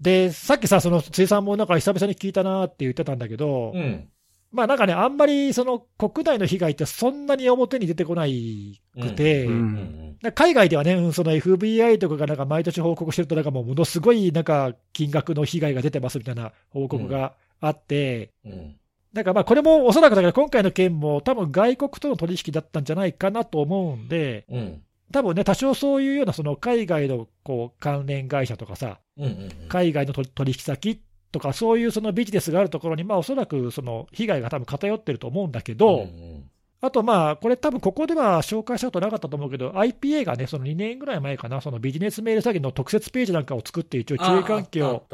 [0.00, 3.80] で、さっきさ、その辻さんもなんか久々に聞いたなって言ってたんだけど、うん。
[3.80, 4.08] うん。
[4.50, 10.04] まあなんかね、あんまりその国内の被害ってそんなに表に出てこないくて、うんうんうん
[10.34, 18.76] 海外ではね、うんその FBI とかがなんか毎年報告してると、なんかもうものすごいなんか金額の被害が出てますみたいな報告があって、うん。
[19.14, 24.82] なんかまあこれもおそらくだけど、今回の件も多分外国との取引だったんじゃないかなと思うんで、うん。
[25.12, 29.50] 多分ね、多少そういうようなその海外のこう関連会社とかさ、うんうん。
[29.68, 31.00] 海外の取取引先
[31.30, 36.33] とか、そういうそのビジネスがあるところに、まあおそらくその被害が多分偏ってると思うんだけど、ん
[36.84, 45.06] あとまあ、これ多分ここでは紹介したことなかったと思うけど、IPA がね、その2年ぐらい前かな、そのビジネスメール詐欺の特設ページなんかを作って、一応注意喚起を、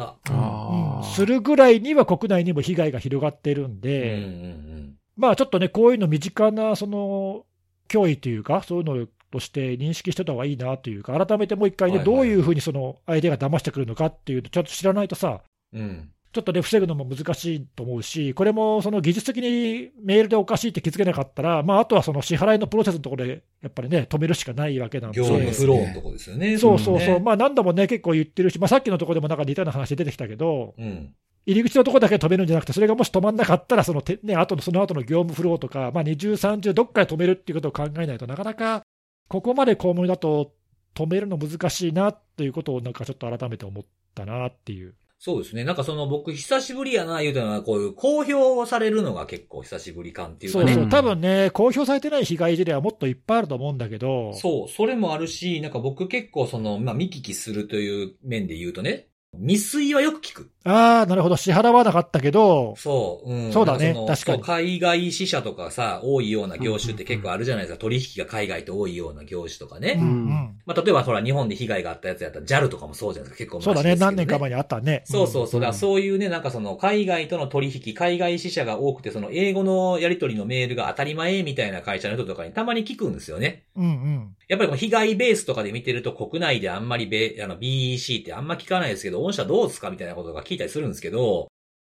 [1.15, 7.45] するぐらいには国内にも被害が広がってるんたで、うんうんまあちょっとね、こういうの身近なその
[7.89, 15.43] 脅威というか、そういうのをとして認識してた方がいいなというか、改めてもう一回ね、はいはいどういうふうにその相手が騙してくるのかっていうのちゃんと知らないとさ、
[15.73, 16.11] うん。
[16.33, 25.19] ちょっとね、防ぐのも難しいと思うし、これもその技術的にメールでおかしいって気づけなかったら、まあ、あとはその支払いのプロセスのところで、やっぱりね、止めるしかないわけなんで。
[25.19, 26.57] 業務フローのとこですよね。
[26.57, 31.15] そうそうそう、ねまあ何度もね、結構言ってるし、まあ、さっきのところでもなんか似たような話出てきたけど、うん。
[31.47, 38.83] 入り口のところだけ止めるんじゃなくて、それがもし止まんなかったら、そのて、ね、後のその後の業務フローとか、まあ、二重、三重、どっかで止めるっていうことを考えないとなかなか、
[39.29, 40.53] ここまで公務だと
[40.95, 44.95] 止めるの難しいなっていうことを、なんかちょっと改めて思ったなっていう。
[45.23, 45.65] そうですね。
[45.65, 50.65] なんかその僕久しぶりやな言うたのは、こういう公表されるのが結構久しぶり感っていうかね。
[50.65, 60.51] そうそう、うん多分ね、公表されてない被害事例はもっといっぱいあると思うんだけど、そう、それもあるし、なんか僕結構その、まあ見聞きするという面で言うとね、未遂はよく聞く。
[60.65, 63.53] ああ、なるほど、支払わなかったけど、そう、うん。
[63.53, 67.81] そうだね確かに海外支社とかさ、多いような業種って結構あるじゃないですか。
[67.81, 69.99] 取引が海外と多いような業種とかね。
[70.01, 73.45] うんうん、まあ例えばほら日本で被害があったやつやったら JAL とかもそうじゃないですか。
[73.45, 75.03] 結構そうだね、何年か前にあったね。
[75.07, 75.61] そうそうそう。
[75.61, 83.65] だそういうね、なんかその海外との取引、海外支社が多くて、その英語のやり取りのメールが当たり前みたいな会社の人とかにたまに聞くんですよね。
[83.77, 84.37] うんうん。
[84.51, 91.47] やっぱりこの被害ベースとかで見てると国内であんまりベ、あの BEC ってあんま聞かないですけど、御社どうですかみたいなことが聞いたりするんですけど、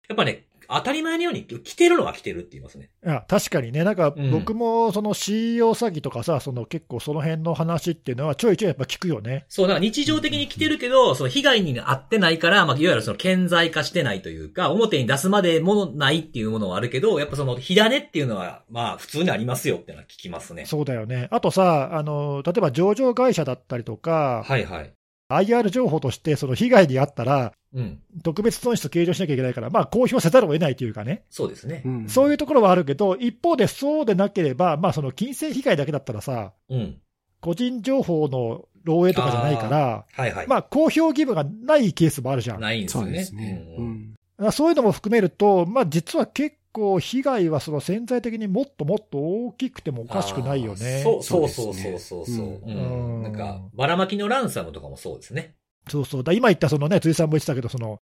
[0.08, 2.90] やっぱね、当たり前のように来てるのは来てるって言いますね。
[3.06, 9.46] いや確かにね、なんかうん僕もその CEO 詐欺とかさ、その結構その辺の話っていうのは、ちょいちょいやっぱ聞くよね。
[9.50, 20.66] そう、だから日常的に来てるけど、その被害に遭ってないから、まあ、いわゆるその顕在化してないというか、表に出すまでもないっていうものはあるけど、やっぱその火種っていうのは、まあ、普通にありますよってのは聞きますね。
[20.66, 21.28] そうだよね。
[21.32, 24.94] あとさ、あの例えば上場会社だったりとか、はいはい。
[25.36, 28.00] IR 情報としてその被害に遭ったら、うん。
[28.24, 31.82] 特別損失を計上しなきゃいけないから、まあ、公表せざるを得ないというかね、そうですね。
[31.86, 36.98] うんそういうところはあるけど、一方でそうでなければ、まあ、その金銭被害だけだったらさ、うん。
[37.40, 40.48] 個人情報の漏洩とかじゃないから、はいはい。
[40.48, 42.60] まあ、公表義務がないケースもあるじゃん。
[42.60, 43.08] ないんですよね。
[43.08, 43.66] そうですね。
[43.78, 51.02] ううんんだからそういうのも含めると、まあ、実は結構、被害はその潜在的にもっともっと大きくてもおかしくないよね。
[51.04, 55.56] そうそうそうそうそうそうんうんなんか、ばらまきのランサムとかもそうですね。
[55.90, 58.00] そうそうだ今言ったそのね、辻さんも言ってたけど、その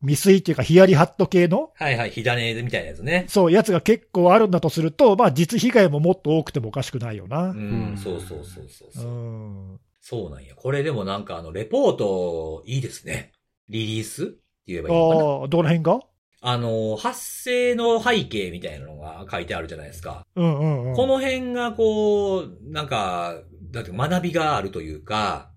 [0.00, 3.24] 未遂っていうか、ヒヤリハット系の、はいはい、火種みたいなやつね。
[3.28, 7.54] そう、やつが結構あるんだとすると、まあ、実被害ももっと多くてもおかしくないよなう。
[7.54, 9.06] ん、そうそうそうそううそう。
[9.06, 9.80] ん。
[10.00, 10.56] そうなんや。
[10.56, 13.30] これでもなんかあの、レポート、いいですね。
[13.68, 14.34] リリースって
[14.66, 15.20] 言えばいいのかな？
[15.20, 16.00] ああ、どの辺が？
[16.44, 20.26] あの、発生の背景みたいなのが書いてあるじゃないですか。
[20.34, 20.96] うんうんうん。
[20.96, 23.36] この辺がこう、なんか、
[23.70, 25.52] だって学びがあるというか、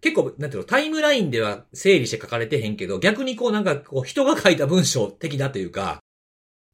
[0.00, 6.00] 結構、なんていうの、タイムラインでは整理して書かれてへんけど、逆にこうなんかこう人が書いた文章的だというか、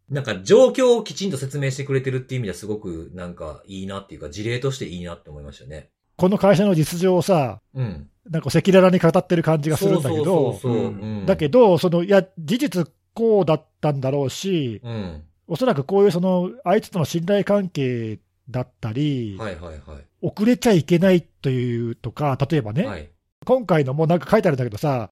[0.09, 5.91] なんか状況をきちんと説明してくれてるっていう意味ではすごくなんかいいなっていうか、事例としていいなって思いましたね。
[6.17, 8.09] この会社の実情をさ、うん。
[8.29, 15.23] なんか赤裸々に語ってる感じがするんだけど、そうだけど、その、いや、事実こうだったんだろうし、うん。
[15.47, 20.05] おそらくこういうその、相手との信頼関係だったり、はいはいはい。
[20.23, 23.11] 遅れちゃいけないというとか、例えばね、はい。
[23.45, 25.11] 今回のもなんか書いてあるんだけどさ、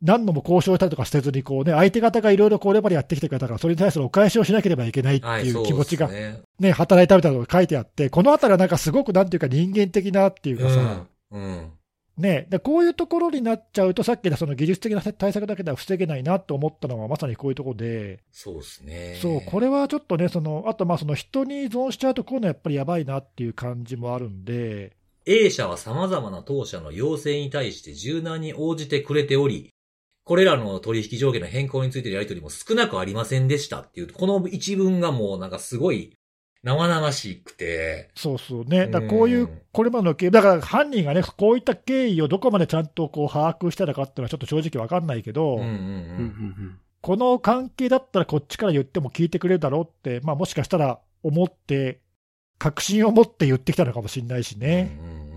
[0.00, 6.08] 何度も交渉したりとかせずに、こうね、相手方がいろいろこれまでやってきてくれたから、それに対するお返しをしなければいけないってはい、いう気持ちが。
[6.60, 11.72] ね、働いたみたいなのが書いてあって、このあたりはなんかすごくなんていうか人間的なっていうかさ、うん。
[12.18, 12.22] うん。
[12.22, 19.18] ね、でこういうところになっちゃうと、さっきのその技術的な対策だけでは防げないなと思ったのは、まさにこういうところで、そうですね。
[19.20, 24.96] そう、これはちょっとね、そのあとまあその人に依存しちゃうと、こういうのやっぱりやばいなっていう感じもあるんで、
[25.26, 29.70] A 社は様々な当社の要請に対して柔軟に応じてくれており、
[30.24, 36.17] これらの取引上限の変更についてのやり取りも少なくありませんでしたっていう、この一文がもうなんかすごい
[36.62, 45.68] 生々しくて、そうそうね、だこういううんこれまでの経緯、だから犯人がね、こういった経緯をどこまでちゃんとこう把握してたかっていうのは、ちょっと正直わかんないけど、うんうんう。
[45.68, 52.00] うんんこの関係だったらこっちから言っても聞いてくれるだろうって、まあ、もしかしたら思って、
[52.58, 54.98] 確信を持って言ってきたのかもしれないしね。
[55.00, 55.28] うんうんうん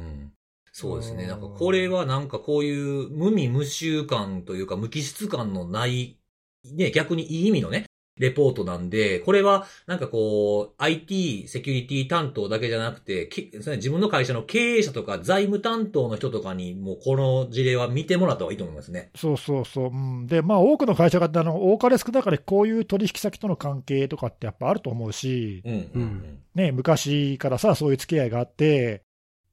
[0.74, 1.24] そうですね。
[1.24, 6.18] うんなんかこれはなんかこういう無味無臭感というか無機質感のない、
[6.64, 7.86] ね、逆にいい意味のね、
[8.18, 19.10] レポートなんで、これはなんかこう、IT、セキュリティ担当だけじゃなくて、け自分の会社の経営者とか財務担当の人とかにもこの事例は見てもらった方がいいと思いますね。
[19.16, 26.40] そうそうそう、うん、で、まあ、多くの会社があの多かれ少なかれこういう取引先との関係とかってやっぱあると思うし、うんうんうん。
[26.54, 29.04] ね、昔からさ、そういう付き合いがあって、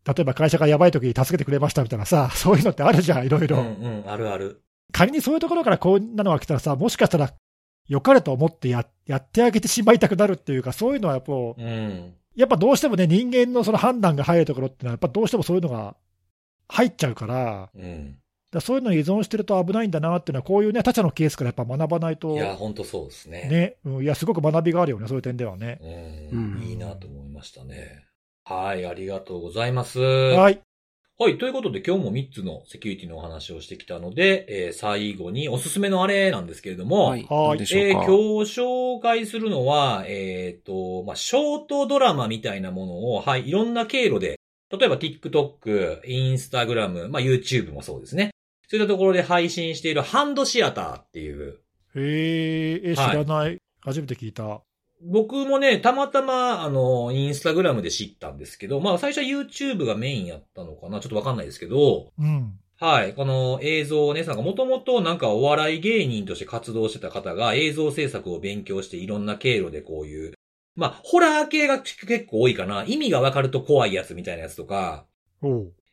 [0.07, 3.59] 例えば会社がやばい時に助けてくれましたみたいなさ、そういうのってあるじゃん、いろいろ。
[3.59, 4.63] うんうん、あるある。
[4.93, 7.33] 仮にそういうところからこんなのが来たらさ、もしかしたら、
[7.89, 12.15] 良かれと思ってややってあげてしまいたくなるっていうか、そういうのはやっぱ、うん。
[12.37, 15.97] やっぱどうしてもね、人間のその判断が入るところってのは、やっぱどうしてもそういうのが
[16.69, 18.19] 入っちゃうから、うん。
[18.51, 23.49] だそういうのに依存してると危ないんだなっていうのは、こういうね、他者のケースからやっぱ学ばないと、いや、ほんとそうですね。
[23.49, 25.79] ね、うん、いや、すごく学びがあるよね、そういう点ではね。
[26.33, 26.55] うん。
[26.57, 28.05] うんいいなと思いましたね。
[28.45, 30.01] はい、ありがとうございます。
[30.01, 30.51] は
[31.21, 31.33] はい。
[31.33, 37.27] い、ということで今日も3つのセキュリティのお話をしてきたので、えー最後におすすめのあれなんですけれども、はい。
[37.29, 38.07] はい何でしょえーうか。
[38.07, 44.39] 今日紹介するのは、えっ、と、まあ、ショートドラマみたいなものを、はい、いろんな経路で、
[44.71, 48.31] 例えば TikTok、Instagram、まあ、YouTube もそうですね。
[48.69, 51.59] そういったところで配信しているハンドシアターっていう、
[51.97, 54.61] へえ、え知はいらない、初めて聞いた。
[55.03, 62.59] 僕もね、たまたま、あの、インスタグラムで知ったんですけど、まあ、最初は YouTube がメインやったのかなちょっとわかんないですけど、うん。
[62.81, 63.15] はい。
[63.15, 70.35] この映像をね、なんかもともとなんかお笑い芸人として活動してた方が映像制作を勉強していろんな経路でこういう、
[70.77, 72.85] まあ、ホラー系が結構多いかな。
[72.85, 75.07] 意味がわかると怖いやつみたいなやつとか、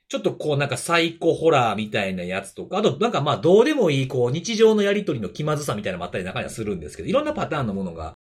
[0.08, 8.16] ちょっとこうなんかサイコホラーみたいなやつとか、あとなんかまあどうでもいいこう日常のやりとりの気まずさみたいなのもあったり中にはするんですけど、いろんなパターンのものが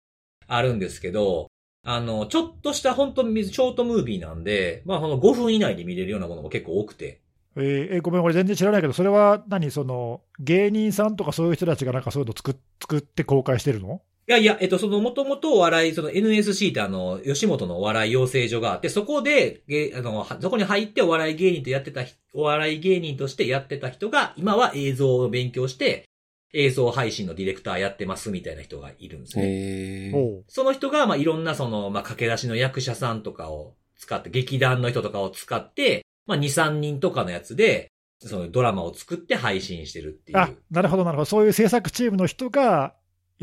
[0.56, 1.48] あるんですけど、
[1.86, 7.22] あの、ちょっとした本当にショートムービーなんで、まあこの5分以内で見れるようなものも結構多くて、
[7.56, 14.02] えーえごめん、俺全然知らないけど、それは何、その芸人さんとかそういう人たちがなんかそういうの作っ作って公開してるの？
[14.26, 26.06] いやいや、えっと、その、もともとお笑い、その NSC ってあの、吉本のお笑い養成所があって、そこで、げあの、はそこに入ってお笑い芸人とやってた人、お笑い芸人としてやってた人が、今は映像を勉強して、
[26.54, 30.44] 映像配信のディレクターやってますみたいな人がいるんですね。
[30.48, 37.88] その人が、まあ、いろんなその、まあ、駆け出しの役者さんとかを使って、劇団の人とかを使って、まあ、2、3人とかのやつで、
[38.20, 40.38] そのドラマを作って配信してるっていう。
[40.38, 42.94] あなるほど、なるほど、そういう制作チームの人が、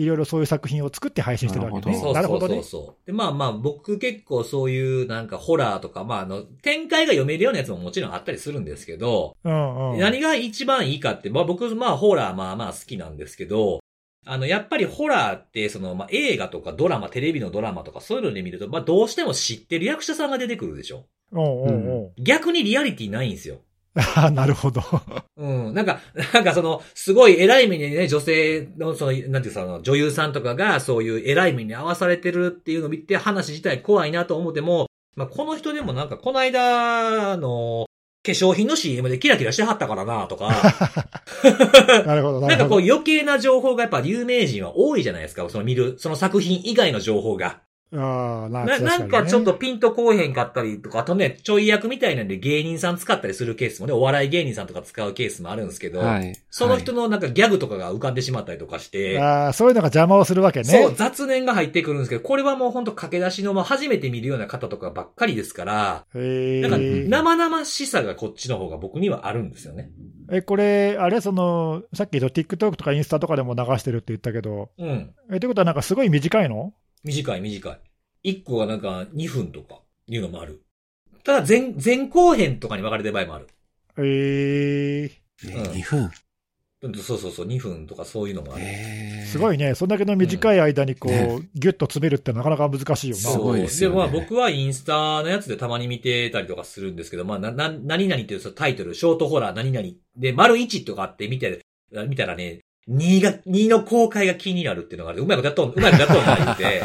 [0.00, 1.82] いろいろそういう作品を作って配信してるわけね。
[1.82, 2.62] そうそうそうなるほどね。
[2.62, 3.06] そう。
[3.06, 9.98] で、まあまあ、僕結構そういうなんかホラーとか、まああの、展開が読めるようなやつももちろんあったりするんですけど、うんうん。
[9.98, 13.80] 何が一番いいかって、まあ僕、まあホラーまあまあ好きなんですけど、
[14.26, 21.04] あの、やっぱりホラーって、その、まあ映画とかドラマ、テレビのドラマとかそういうので見ると、まあどうしても知ってる役者さんが出てくるでしょ。
[21.32, 23.58] おうおうおう逆にリアリティないんですよ。
[24.16, 24.82] あなるほど。
[25.36, 25.74] うん。
[25.74, 26.00] なんか、
[26.32, 34.86] なんかその、すごい偉い目にね、女性の、その、なんていうか、その、女優さんとかが、そういう偉い目に合わされてるっていうのを見て、話自体怖いなと思っても、
[35.16, 37.86] まあ、この人でもなんか、この間の、
[38.22, 40.50] 化粧品の CM でキラキラしてはったからなとか、
[42.06, 42.68] なるほど、ななんかるほど。
[42.68, 47.62] こう余計な情報がやっぱ有名人は多いじゃないですか、その見る、その作品以外の情報が。
[47.92, 56.36] ああ、なななんかちょっと、ピンとこうへんかったりとか、あとね、ちょい役みたいなんで芸人さん使ったりするケースもね、お笑い芸人さんとか使うケースもあるんですけど、はい。
[56.50, 60.64] その人のなんかギャグとかが浮かんでしまったりとかして、ああ、そういうのが邪魔をするわけね。
[60.66, 67.04] そう、雑念が入ってくるんですけど、これはもうほんと駆け出しの、まあ、初めて見るような方とかばっかりですから、へなんかえ。
[67.08, 69.90] 生々しさがこっちの方が僕にはあるんですよね。
[70.30, 75.12] え、これ、あれ、その、さっき言った TikTok とかインスタとかでも流してるって言ったけど、うん。
[75.32, 76.72] え、ということはなんかすごい短いの？
[77.04, 77.70] 短い短
[78.22, 78.32] い。
[78.32, 80.62] 1個がなんか2分とかいうのもある。
[81.24, 83.48] ただ前、前後編とかに分かれてる場合もある。
[83.98, 85.10] え
[85.44, 86.04] えねうん2分。
[86.04, 88.64] うんそうそうそう、2分とかそういうのもある。
[88.64, 89.74] へーすごいね。
[89.74, 93.22] そんだけの短い間にこう、ねギュッと詰めるってなかなか難しいよな。
[93.22, 101.60] すごいですよねまあ僕はインスタのやつでたまに見てたりとかするんですけど、まあな、な、何々っていうそのタイトル、ショートホラー何々で、丸1とかあって見て、
[102.08, 105.22] 見たらね、2が、2の公開が気になるっていうのがある。
[105.22, 106.82] うまいことやっとん、うまいことやっとんな言って、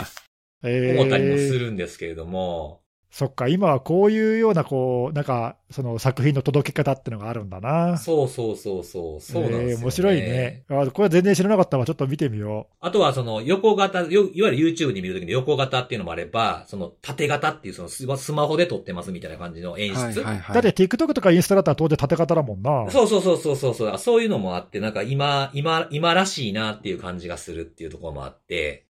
[0.64, 2.82] え思ったりもすえるんですけれども、
[3.12, 7.98] そっか、今はこういうような、こう、なんか、その作品の届け方っていうのがあるんだな。
[7.98, 10.64] そうそうそうそう、そうなんですよ、ねええ面白いね。
[10.70, 11.86] あこれ全然知らなかったわ。
[11.86, 19.96] ちょっと見てみよあとはその横型、よいわゆる YouTube で見るときの横型っていうのもあれば、その縦型っていうそのスマスマホで撮ってますみたいな感じの演出。
[19.96, 20.40] はいはいう。
[20.40, 20.54] はい。
[20.54, 22.92] だって TikTok とかインスタだったら当然縦型だもんな。
[22.92, 23.98] そうそうそうそうそうそう。
[23.98, 28.85] そういうのもあって、なんか今、今、今らしいなっていう感じがするっていうところもあって、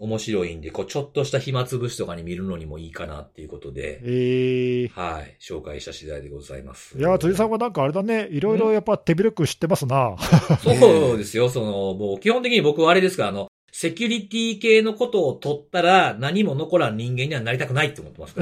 [0.00, 6.98] 面白いんで、こう、ちょっとした暇つぶしとかに見るのにもいいかなっていうことで、ええはい、紹介した次第でございます。
[6.98, 10.16] いや、辻さんはなんかあれだね、いろいろやっぱ手広く知ってますな。
[10.64, 18.40] そうですよ、その、もう基本的に僕はあれですから、あの、セキュリティ系のことを取ったら何も残らん人間にはなりたくないって思ってますか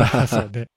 [0.00, 0.26] ら。
[0.28, 0.68] そうね。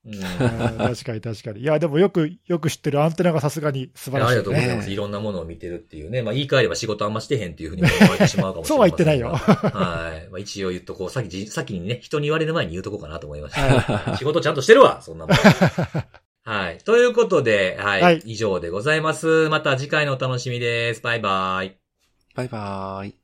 [0.77, 1.61] 確かに確かに。
[1.61, 4.87] いや、でもよく、よく知ってるアンテナがさすがに素晴らしい、ありがとうございます。
[4.87, 6.21] ねいろんなものを見てるっていうね。
[6.21, 8.77] まあ言い換えれば仕事あんましてへんっていうふうに思われてしまうかもしれない。
[8.77, 10.29] そうは言ってないよはい。
[10.29, 11.09] まあ一応言っとこう。
[11.09, 13.61] さっきじ、先にね、人に言われる前に言うとこうかなと思いました。
[13.61, 15.35] は仕事ちゃんとしてるわ、そんなもん。
[16.43, 16.79] はい。
[16.79, 18.01] ということで、はい。
[18.01, 19.49] はい以上でございます。
[19.49, 21.01] また次回のお楽しみです。
[21.01, 21.77] バイバイ。
[22.35, 23.20] バイバーイ。